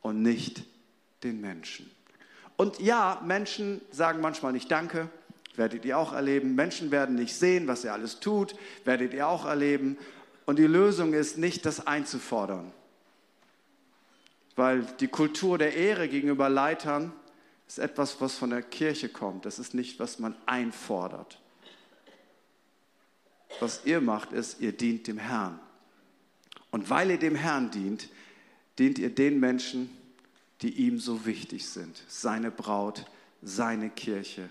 und 0.01 0.23
nicht 0.23 0.63
den 1.23 1.41
Menschen. 1.41 1.91
Und 2.57 2.81
ja, 2.81 3.21
Menschen 3.25 3.81
sagen 3.91 4.21
manchmal 4.21 4.53
nicht 4.53 4.71
Danke, 4.71 5.09
werdet 5.57 5.85
ihr 5.85 5.99
auch 5.99 6.13
erleben. 6.13 6.55
Menschen 6.55 6.91
werden 6.91 7.17
nicht 7.17 7.35
sehen, 7.35 7.67
was 7.67 7.85
ihr 7.85 7.93
alles 7.93 8.21
tut, 8.21 8.55
werdet 8.85 9.15
ihr 9.15 9.27
auch 9.29 9.45
erleben. 9.45 9.99
Und 10.47 10.59
die 10.59 10.67
Lösung 10.67 11.15
ist 11.15 11.39
nicht, 11.39 11.65
das 11.67 11.87
einzufordern. 11.87 12.73
Weil 14.57 14.83
die 15.01 15.09
Kultur 15.09 15.59
der 15.59 15.75
Ehre 15.75 16.09
gegenüber 16.09 16.49
Leitern 16.49 17.13
ist 17.67 17.79
etwas, 17.79 18.21
was 18.21 18.37
von 18.37 18.51
der 18.51 18.63
Kirche 18.63 19.09
kommt. 19.09 19.47
Das 19.47 19.59
ist 19.59 19.75
nicht, 19.75 19.99
was 19.99 20.19
man 20.19 20.37
einfordert. 20.47 21.41
Was 23.61 23.85
ihr 23.85 24.01
macht, 24.01 24.33
ist, 24.33 24.61
ihr 24.61 24.73
dient 24.73 25.07
dem 25.07 25.19
Herrn. 25.19 25.59
Und 26.71 26.91
weil 26.91 27.11
ihr 27.11 27.19
dem 27.19 27.37
Herrn 27.37 27.71
dient, 27.71 28.09
dient 28.79 28.99
ihr 28.99 29.15
den 29.15 29.41
Menschen, 29.41 29.91
die 30.65 30.87
ihm 30.87 30.99
so 30.99 31.27
wichtig 31.27 31.69
sind. 31.69 32.03
Seine 32.09 32.51
Braut, 32.51 33.05
seine 33.43 33.91
Kirche 33.91 34.49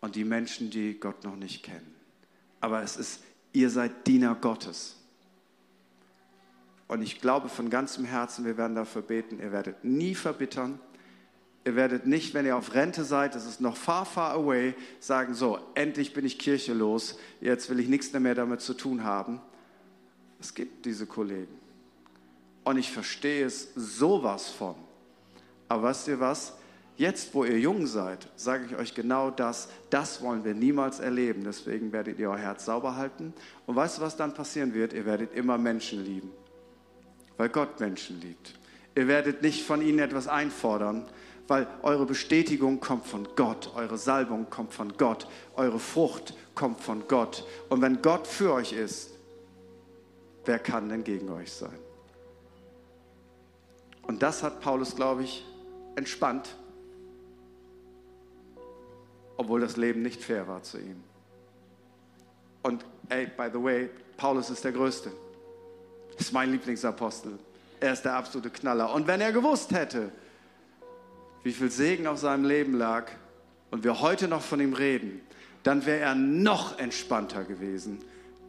und 0.00 0.14
die 0.14 0.22
Menschen, 0.22 0.70
die 0.70 0.94
Gott 0.94 1.24
noch 1.24 1.34
nicht 1.34 1.64
kennen. 1.64 1.92
Aber 2.60 2.80
es 2.80 2.96
ist, 2.96 3.20
ihr 3.52 3.68
seid 3.68 4.06
Diener 4.06 4.36
Gottes. 4.36 4.94
Und 6.86 7.02
ich 7.02 7.20
glaube 7.20 7.48
von 7.48 7.68
ganzem 7.68 8.04
Herzen, 8.04 8.44
wir 8.44 8.56
werden 8.56 8.76
dafür 8.76 9.02
beten, 9.02 9.40
ihr 9.40 9.50
werdet 9.50 9.82
nie 9.82 10.14
verbittern. 10.14 10.78
Ihr 11.64 11.74
werdet 11.74 12.06
nicht, 12.06 12.32
wenn 12.32 12.46
ihr 12.46 12.56
auf 12.56 12.74
Rente 12.74 13.02
seid, 13.02 13.34
das 13.34 13.46
ist 13.46 13.60
noch 13.60 13.76
far, 13.76 14.06
far 14.06 14.34
away, 14.34 14.76
sagen, 15.00 15.34
so, 15.34 15.58
endlich 15.74 16.14
bin 16.14 16.24
ich 16.24 16.38
Kirche 16.38 16.74
los, 16.74 17.18
jetzt 17.40 17.70
will 17.70 17.80
ich 17.80 17.88
nichts 17.88 18.12
mehr 18.12 18.36
damit 18.36 18.60
zu 18.60 18.74
tun 18.74 19.02
haben. 19.02 19.40
Es 20.38 20.54
gibt 20.54 20.84
diese 20.86 21.06
Kollegen. 21.06 21.63
Und 22.64 22.78
ich 22.78 22.90
verstehe 22.90 23.44
es 23.44 23.68
sowas 23.74 24.48
von. 24.48 24.74
Aber 25.68 25.84
weißt 25.84 26.08
ihr 26.08 26.20
was? 26.20 26.54
Jetzt, 26.96 27.34
wo 27.34 27.44
ihr 27.44 27.58
jung 27.58 27.86
seid, 27.86 28.28
sage 28.36 28.66
ich 28.66 28.76
euch 28.76 28.94
genau 28.94 29.30
das. 29.30 29.68
Das 29.90 30.22
wollen 30.22 30.44
wir 30.44 30.54
niemals 30.54 31.00
erleben. 31.00 31.42
Deswegen 31.44 31.92
werdet 31.92 32.18
ihr 32.18 32.30
euer 32.30 32.38
Herz 32.38 32.64
sauber 32.64 32.96
halten. 32.96 33.34
Und 33.66 33.76
weißt 33.76 33.98
du, 33.98 34.02
was 34.02 34.16
dann 34.16 34.32
passieren 34.32 34.74
wird? 34.74 34.92
Ihr 34.92 35.04
werdet 35.04 35.34
immer 35.34 35.58
Menschen 35.58 36.04
lieben. 36.04 36.30
Weil 37.36 37.48
Gott 37.48 37.80
Menschen 37.80 38.20
liebt. 38.20 38.54
Ihr 38.94 39.08
werdet 39.08 39.42
nicht 39.42 39.66
von 39.66 39.82
ihnen 39.82 39.98
etwas 39.98 40.28
einfordern, 40.28 41.04
weil 41.48 41.66
eure 41.82 42.06
Bestätigung 42.06 42.80
kommt 42.80 43.06
von 43.06 43.28
Gott, 43.34 43.72
eure 43.74 43.98
Salbung 43.98 44.48
kommt 44.48 44.72
von 44.72 44.96
Gott, 44.96 45.26
eure 45.56 45.80
Frucht 45.80 46.34
kommt 46.54 46.80
von 46.80 47.06
Gott. 47.08 47.44
Und 47.68 47.82
wenn 47.82 48.00
Gott 48.02 48.26
für 48.26 48.52
euch 48.52 48.72
ist, 48.72 49.10
wer 50.44 50.60
kann 50.60 50.88
denn 50.88 51.02
gegen 51.02 51.28
euch 51.30 51.52
sein? 51.52 51.83
Und 54.06 54.22
das 54.22 54.42
hat 54.42 54.60
Paulus, 54.60 54.94
glaube 54.94 55.24
ich, 55.24 55.44
entspannt, 55.96 56.56
obwohl 59.36 59.60
das 59.60 59.76
Leben 59.76 60.02
nicht 60.02 60.22
fair 60.22 60.46
war 60.46 60.62
zu 60.62 60.78
ihm. 60.78 61.02
Und 62.62 62.84
ey, 63.08 63.26
by 63.26 63.48
the 63.52 63.62
way, 63.62 63.90
Paulus 64.16 64.50
ist 64.50 64.64
der 64.64 64.72
Größte. 64.72 65.12
Ist 66.18 66.32
mein 66.32 66.50
Lieblingsapostel. 66.52 67.38
Er 67.80 67.92
ist 67.92 68.02
der 68.02 68.14
absolute 68.14 68.50
Knaller. 68.50 68.92
Und 68.94 69.06
wenn 69.06 69.20
er 69.20 69.32
gewusst 69.32 69.72
hätte, 69.72 70.10
wie 71.42 71.52
viel 71.52 71.70
Segen 71.70 72.06
auf 72.06 72.18
seinem 72.18 72.44
Leben 72.44 72.74
lag 72.74 73.10
und 73.70 73.84
wir 73.84 74.00
heute 74.00 74.28
noch 74.28 74.40
von 74.40 74.60
ihm 74.60 74.72
reden, 74.72 75.20
dann 75.62 75.84
wäre 75.84 76.00
er 76.00 76.14
noch 76.14 76.78
entspannter 76.78 77.44
gewesen, 77.44 77.98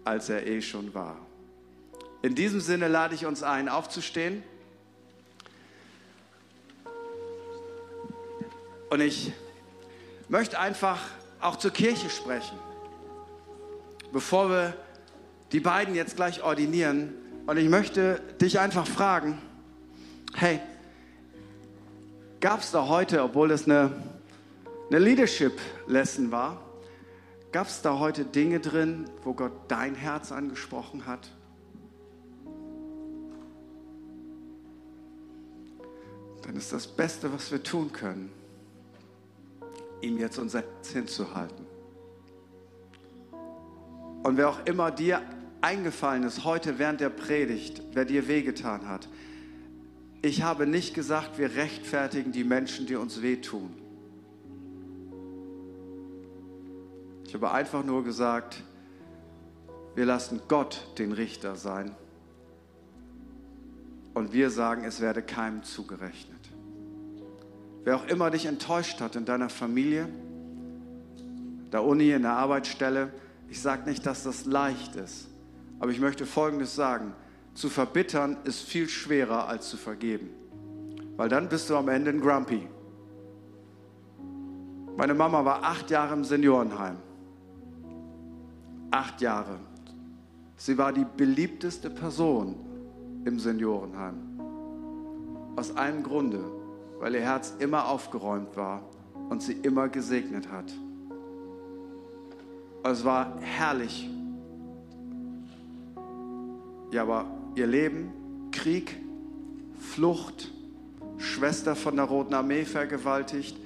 als 0.04 0.30
er 0.30 0.46
eh 0.46 0.62
schon 0.62 0.94
war. 0.94 1.18
In 2.22 2.36
diesem 2.36 2.62
Sinne 2.62 2.88
lade 2.88 3.16
ich 3.16 3.26
uns 3.26 3.44
ein, 3.44 3.70
aufzustehen. 3.70 4.44
Und 8.90 9.02
ich 9.02 9.32
möchte 10.30 10.60
einfach 10.60 11.00
auch 11.42 11.58
zur 11.58 11.72
Kirche 11.72 12.10
sprechen, 12.10 12.58
bevor 14.12 14.50
wir 14.50 14.74
die 15.52 15.60
beiden 15.60 15.96
jetzt 15.96 16.16
gleich 16.16 16.44
ordinieren 16.44 17.14
und 17.46 17.58
ich 17.58 17.70
möchte 17.70 18.22
dich 18.42 18.60
einfach 18.60 18.88
fragen, 18.88 19.38
hey, 20.34 20.60
gab 22.40 22.62
es 22.62 22.72
da 22.72 22.88
heute, 22.88 23.24
obwohl 23.24 23.52
es 23.52 23.66
eine, 23.66 23.92
eine 24.90 25.00
Leadership-Lesson 25.00 26.32
war, 26.32 26.62
gab 27.52 27.68
es 27.68 27.82
da 27.82 28.00
heute 28.00 28.26
Dinge 28.26 28.60
drin, 28.60 29.06
wo 29.24 29.34
Gott 29.34 29.54
dein 29.68 29.96
Herz 29.96 30.32
angesprochen 30.32 31.06
hat? 31.06 31.30
Dann 36.42 36.56
ist 36.56 36.74
das 36.74 36.88
Beste, 36.88 37.32
was 37.34 37.52
wir 37.52 37.64
tun 37.64 37.92
können, 37.92 38.32
ihm 40.06 40.18
jetzt 40.18 40.38
unser 40.38 40.62
Herz 40.62 40.90
hinzuhalten. 40.92 41.66
Und 44.24 44.38
wer 44.38 44.50
auch 44.50 44.66
immer 44.66 44.92
dir 44.92 45.22
eingefallen 45.62 46.24
ist 46.24 46.44
heute 46.44 46.80
während 46.80 47.02
der 47.02 47.10
Predigt, 47.10 47.82
wer 47.94 48.06
dir 48.06 48.28
wehgetan 48.28 48.88
hat, 48.88 49.08
ich 50.22 50.42
habe 50.42 50.66
nicht 50.66 50.96
gesagt, 50.96 51.38
wir 51.38 51.56
rechtfertigen 51.56 52.32
die 52.32 52.44
Menschen, 52.44 52.88
die 52.88 52.96
uns 52.96 53.22
wehtun. 53.22 53.70
Ich 57.28 57.34
habe 57.36 57.52
einfach 57.52 57.84
nur 57.84 58.04
gesagt, 58.04 58.64
wir 59.94 60.06
lassen 60.06 60.42
Gott 60.48 60.88
den 60.98 61.12
Richter 61.12 61.56
sein. 61.56 61.96
Und 64.16 64.34
wir 64.34 64.50
sagen, 64.50 64.84
es 64.84 65.02
werde 65.02 65.22
keinem 65.22 65.64
zugerechnet. 65.64 66.35
Wer 67.86 67.98
auch 67.98 68.08
immer 68.08 68.32
dich 68.32 68.48
enttäuscht 68.48 69.00
hat 69.00 69.16
in 69.16 69.26
deiner 69.26 69.48
Familie, 69.48 70.10
der 71.72 71.84
Uni, 71.84 72.10
in 72.10 72.24
der 72.24 72.32
Arbeitsstelle, 72.32 73.14
ich 73.48 73.62
sage 73.62 73.88
nicht, 73.88 74.04
dass 74.08 74.24
das 74.24 74.46
leicht 74.46 74.96
ist, 74.96 75.28
aber 75.80 75.92
ich 75.92 76.00
möchte 76.00 76.26
Folgendes 76.26 76.76
sagen. 76.76 77.14
Zu 77.54 77.70
verbittern 77.70 78.38
ist 78.44 78.64
viel 78.64 78.90
schwerer 78.90 79.48
als 79.48 79.70
zu 79.70 79.78
vergeben, 79.78 80.32
weil 81.16 81.30
dann 81.30 81.48
bist 81.48 81.70
du 81.70 81.78
am 81.78 81.88
Ende 81.88 82.10
ein 82.10 82.20
Grumpy. 82.20 82.68
Meine 84.98 85.14
Mama 85.14 85.46
war 85.46 85.64
acht 85.64 85.92
Jahre 85.92 86.16
im 86.16 86.24
Seniorenheim. 86.24 86.98
Acht 88.90 89.22
Jahre. 89.22 89.60
Sie 90.58 90.78
war 90.78 90.92
die 90.92 91.06
beliebteste 91.18 91.92
Person 91.92 92.56
im 93.26 93.38
Seniorenheim. 93.38 94.16
Aus 95.56 95.76
einem 95.78 96.02
Grunde, 96.02 96.44
weil 97.00 97.16
ihr 97.16 97.22
Herz 97.22 97.54
immer 97.60 97.88
aufgeräumt 97.88 98.56
war 98.56 98.82
und 99.30 99.42
sie 99.42 99.54
immer 99.54 99.90
gesegnet 99.90 100.52
hat. 100.52 100.72
Es 102.84 103.04
war 103.04 103.38
herrlich. 103.42 104.10
Ja, 106.92 107.02
aber 107.02 107.26
ihr 107.56 107.68
Leben, 107.68 108.12
Krieg, 108.52 108.98
Flucht, 109.80 110.52
Schwester 111.18 111.76
von 111.76 111.96
der 111.96 112.06
Roten 112.06 112.34
Armee 112.34 112.66
vergewaltigt, 112.66 113.58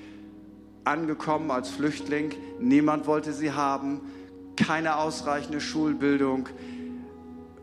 angekommen 0.83 1.51
als 1.51 1.69
Flüchtling, 1.69 2.33
niemand 2.59 3.07
wollte 3.07 3.33
sie 3.33 3.51
haben, 3.51 4.01
keine 4.55 4.97
ausreichende 4.97 5.61
Schulbildung, 5.61 6.47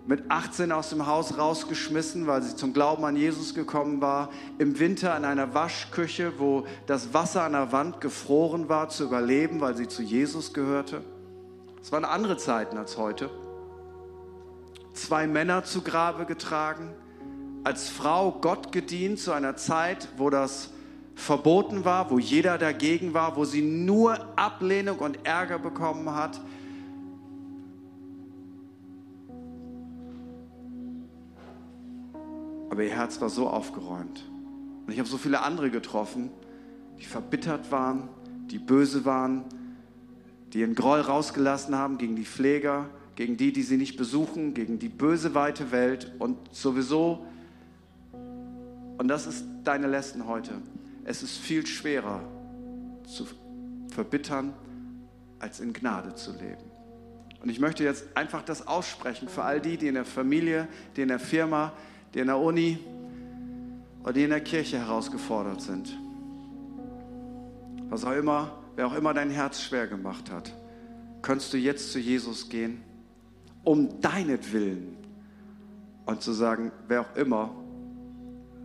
mit 0.07 0.31
18 0.31 0.71
aus 0.71 0.91
dem 0.91 1.07
Haus 1.07 1.37
rausgeschmissen, 1.37 2.27
weil 2.27 2.43
sie 2.43 2.55
zum 2.55 2.73
Glauben 2.73 3.05
an 3.05 3.17
Jesus 3.17 3.55
gekommen 3.55 4.01
war, 4.01 4.31
im 4.59 4.79
Winter 4.79 5.17
in 5.17 5.25
einer 5.25 5.53
Waschküche, 5.53 6.39
wo 6.39 6.65
das 6.87 7.13
Wasser 7.13 7.43
an 7.43 7.53
der 7.53 7.73
Wand 7.73 8.01
gefroren 8.01 8.69
war, 8.69 8.89
zu 8.89 9.05
überleben, 9.05 9.61
weil 9.61 9.77
sie 9.77 9.89
zu 9.89 10.03
Jesus 10.03 10.53
gehörte. 10.53 11.03
Es 11.83 11.91
waren 11.91 12.05
andere 12.05 12.37
Zeiten 12.37 12.79
als 12.79 12.97
heute. 12.97 13.31
Zwei 14.93 15.27
Männer 15.27 15.65
zu 15.65 15.83
Grabe 15.83 16.25
getragen, 16.25 16.91
als 17.65 17.89
Frau 17.89 18.33
Gott 18.33 18.71
gedient 18.71 19.19
zu 19.19 19.33
einer 19.33 19.57
Zeit, 19.57 20.09
wo 20.17 20.31
das 20.31 20.71
verboten 21.17 21.85
war, 21.85 22.11
wo 22.11 22.19
jeder 22.19 22.59
dagegen 22.59 23.13
war, 23.13 23.37
wo 23.37 23.45
sie 23.45 23.63
nur 23.63 24.19
Ablehnung 24.37 24.99
und 24.99 25.27
Ärger 25.27 25.59
bekommen 25.59 26.15
hat. 26.15 26.41
Aber 32.77 32.85
ihr 32.85 32.95
Herz 32.95 33.23
war 33.23 33.31
so 33.31 33.49
aufgeräumt. 33.49 34.23
Und 34.85 34.93
ich 34.93 34.99
habe 34.99 35.09
so 35.09 35.17
viele 35.17 35.41
andere 35.41 35.71
getroffen, 35.71 36.31
die 36.99 37.07
verbittert 37.07 37.73
waren, 37.73 38.11
die 38.51 38.59
böse 38.59 39.07
waren, 39.07 39.47
die 40.53 40.61
ihren 40.61 40.75
Groll 40.75 41.01
rausgelassen 41.01 41.75
haben 41.75 41.97
gegen 41.97 42.17
die 42.17 42.27
Pfleger, 42.27 42.91
gegen 43.15 43.39
die, 43.39 43.51
die 43.51 43.63
sie 43.63 43.79
nicht 43.79 43.97
besuchen, 43.97 44.53
gegen 44.53 44.79
die 44.79 44.91
böse 44.91 45.35
weite 45.35 45.73
Welt 45.73 46.13
und 46.19 46.37
sowieso, 46.55 47.25
und 48.13 49.09
das 49.09 49.27
ist 49.27 49.47
deine 49.65 49.87
Lesson 49.87 50.27
heute, 50.27 50.53
es 51.05 51.23
ist 51.23 51.39
viel 51.39 51.67
schwerer 51.67 52.21
zu 53.07 53.25
verbittern, 53.89 54.53
als 55.39 55.61
in 55.61 55.73
Gnade 55.73 56.15
zu 56.15 56.33
leben. 56.33 56.71
Und 57.41 57.49
ich 57.49 57.59
möchte 57.59 57.85
jetzt 57.85 58.05
einfach 58.15 58.43
das 58.43 58.67
aussprechen 58.67 59.29
für 59.29 59.45
all 59.45 59.63
die, 59.63 59.79
die 59.79 59.89
in 59.89 59.95
der 59.95 60.05
Familie, 60.05 60.69
die 60.95 61.01
in 61.01 61.09
der 61.09 61.21
Firma, 61.21 61.73
die 62.15 62.21
in 62.21 62.27
der 62.27 62.39
Uni 62.39 62.79
oder 64.03 64.13
die 64.13 64.25
in 64.25 64.31
der 64.31 64.41
Kirche 64.41 64.79
herausgefordert 64.79 65.61
sind. 65.61 65.97
Was 67.89 68.05
auch 68.05 68.13
immer 68.13 68.53
wer 68.77 68.87
auch 68.87 68.95
immer 68.95 69.15
dein 69.15 69.31
Herz 69.31 69.63
schwer 69.63 69.89
gemacht 69.89 70.31
hat, 70.31 70.53
kannst 71.23 71.53
du 71.53 71.57
jetzt 71.57 71.91
zu 71.93 71.99
Jesus 71.99 72.49
gehen, 72.49 72.83
um 73.65 74.01
deinetwillen 74.01 74.97
und 76.05 76.23
zu 76.23 76.33
sagen, 76.33 76.71
wer 76.87 77.01
auch 77.01 77.17
immer, 77.17 77.51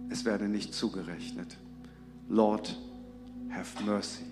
es 0.09 0.25
werde 0.25 0.47
nicht 0.47 0.75
zugerechnet. 0.75 1.57
Lord, 2.29 2.77
have 3.49 3.83
mercy. 3.83 4.25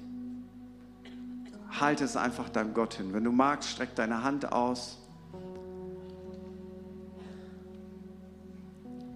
Halte 1.79 2.03
es 2.03 2.17
einfach 2.17 2.49
deinem 2.49 2.73
Gott 2.73 2.95
hin. 2.95 3.13
Wenn 3.13 3.23
du 3.23 3.31
magst, 3.31 3.69
streck 3.69 3.95
deine 3.95 4.23
Hand 4.23 4.51
aus. 4.51 4.97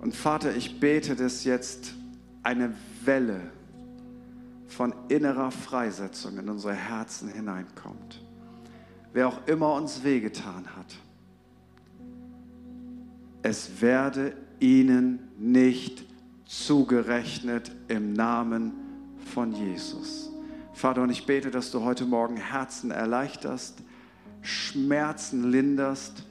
Und 0.03 0.13
Vater, 0.13 0.53
ich 0.53 0.81
bete, 0.81 1.15
dass 1.15 1.45
jetzt 1.45 1.93
eine 2.43 2.73
Welle 3.05 3.39
von 4.67 4.93
innerer 5.07 5.49
Freisetzung 5.49 6.37
in 6.39 6.49
unsere 6.49 6.73
Herzen 6.73 7.29
hineinkommt. 7.29 8.21
Wer 9.13 9.29
auch 9.29 9.47
immer 9.47 9.73
uns 9.75 10.03
wehgetan 10.03 10.65
hat, 10.75 10.93
es 13.43 13.79
werde 13.79 14.35
ihnen 14.59 15.19
nicht 15.39 16.03
zugerechnet 16.43 17.71
im 17.87 18.11
Namen 18.11 18.73
von 19.33 19.53
Jesus. 19.53 20.29
Vater, 20.73 21.03
und 21.03 21.11
ich 21.11 21.25
bete, 21.25 21.49
dass 21.49 21.71
du 21.71 21.81
heute 21.83 22.03
Morgen 22.03 22.35
Herzen 22.35 22.91
erleichterst, 22.91 23.77
Schmerzen 24.41 25.49
linderst 25.49 26.25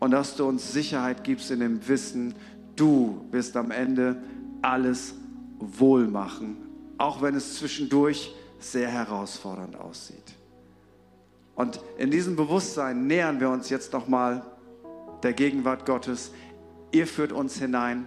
und 0.00 0.10
dass 0.10 0.34
du 0.34 0.44
uns 0.44 0.72
Sicherheit 0.72 1.22
gibst 1.22 1.52
in 1.52 1.60
dem 1.60 1.86
Wissen, 1.86 2.34
du 2.80 3.26
wirst 3.30 3.56
am 3.56 3.70
Ende 3.70 4.16
alles 4.62 5.14
wohl 5.58 6.06
machen 6.06 6.70
auch 7.00 7.22
wenn 7.22 7.34
es 7.34 7.56
zwischendurch 7.56 8.34
sehr 8.58 8.88
herausfordernd 8.88 9.74
aussieht. 9.74 10.34
Und 11.54 11.80
in 11.96 12.10
diesem 12.10 12.36
Bewusstsein 12.36 13.06
nähern 13.06 13.40
wir 13.40 13.48
uns 13.48 13.70
jetzt 13.70 13.94
nochmal 13.94 14.42
der 15.22 15.32
Gegenwart 15.32 15.86
Gottes. 15.86 16.30
Ihr 16.92 17.06
führt 17.06 17.32
uns 17.32 17.58
hinein. 17.58 18.06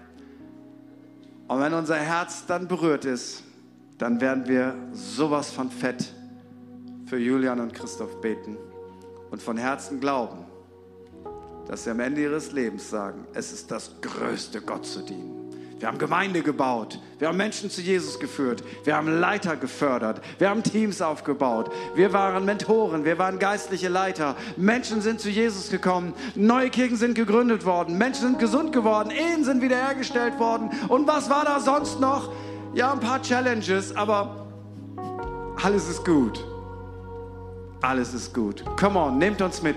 Und 1.48 1.60
wenn 1.60 1.74
unser 1.74 1.96
Herz 1.96 2.46
dann 2.46 2.68
berührt 2.68 3.04
ist, 3.06 3.44
dann 3.98 4.22
werden 4.22 4.48
wir 4.48 4.76
sowas 4.92 5.50
von 5.50 5.72
fett 5.72 6.14
für 7.08 7.18
Julian 7.18 7.60
und 7.62 7.74
Christoph 7.74 8.22
beten 8.22 8.58
und 9.32 9.42
von 9.42 9.58
Herzen 9.58 10.00
glauben, 10.00 10.46
dass 11.67 11.84
sie 11.84 11.89
am 11.89 11.99
Ende 11.99 12.21
ihres 12.21 12.52
Lebens 12.52 12.89
sagen, 12.89 13.26
es 13.34 13.52
ist 13.52 13.71
das 13.71 13.91
Größte, 14.02 14.62
Gott 14.62 14.86
zu 14.86 15.02
dienen. 15.02 15.43
Wir 15.84 15.89
haben 15.89 15.97
Gemeinde 15.97 16.41
gebaut. 16.41 16.97
Wir 17.19 17.28
haben 17.28 17.36
Menschen 17.36 17.69
zu 17.69 17.82
Jesus 17.82 18.17
geführt. 18.17 18.63
Wir 18.86 18.95
haben 18.95 19.19
Leiter 19.19 19.58
gefördert. 19.58 20.21
Wir 20.39 20.49
haben 20.49 20.63
Teams 20.63 21.02
aufgebaut. 21.02 21.69
Wir 21.93 22.13
waren 22.13 22.45
Mentoren. 22.45 23.04
Wir 23.04 23.17
waren 23.17 23.38
geistliche 23.38 23.89
Leiter. 23.89 24.38
Menschen 24.56 25.02
sind 25.02 25.19
zu 25.19 25.30
Jesus 25.30 25.69
gekommen. 25.69 26.13
Neue 26.36 26.69
Kirchen 26.69 26.95
sind 26.95 27.15
gegründet 27.15 27.65
worden. 27.65 27.97
Menschen 27.97 28.28
sind 28.28 28.39
gesund 28.39 28.71
geworden. 28.71 29.12
Ehen 29.12 29.43
sind 29.43 29.62
wiederhergestellt 29.62 30.39
worden. 30.39 30.69
Und 30.88 31.06
was 31.06 31.30
war 31.30 31.43
da 31.43 31.60
sonst 31.60 31.99
noch? 31.99 32.32
Ja, 32.73 32.93
ein 32.93 33.02
paar 33.02 33.21
Challenges, 33.21 33.93
aber 33.93 34.47
alles 35.62 35.89
ist 35.89 36.06
gut. 36.06 36.45
Alles 37.82 38.13
ist 38.13 38.34
gut. 38.34 38.63
Come 38.80 38.97
on, 38.97 39.17
nehmt 39.17 39.41
uns 39.41 39.62
mit. 39.62 39.76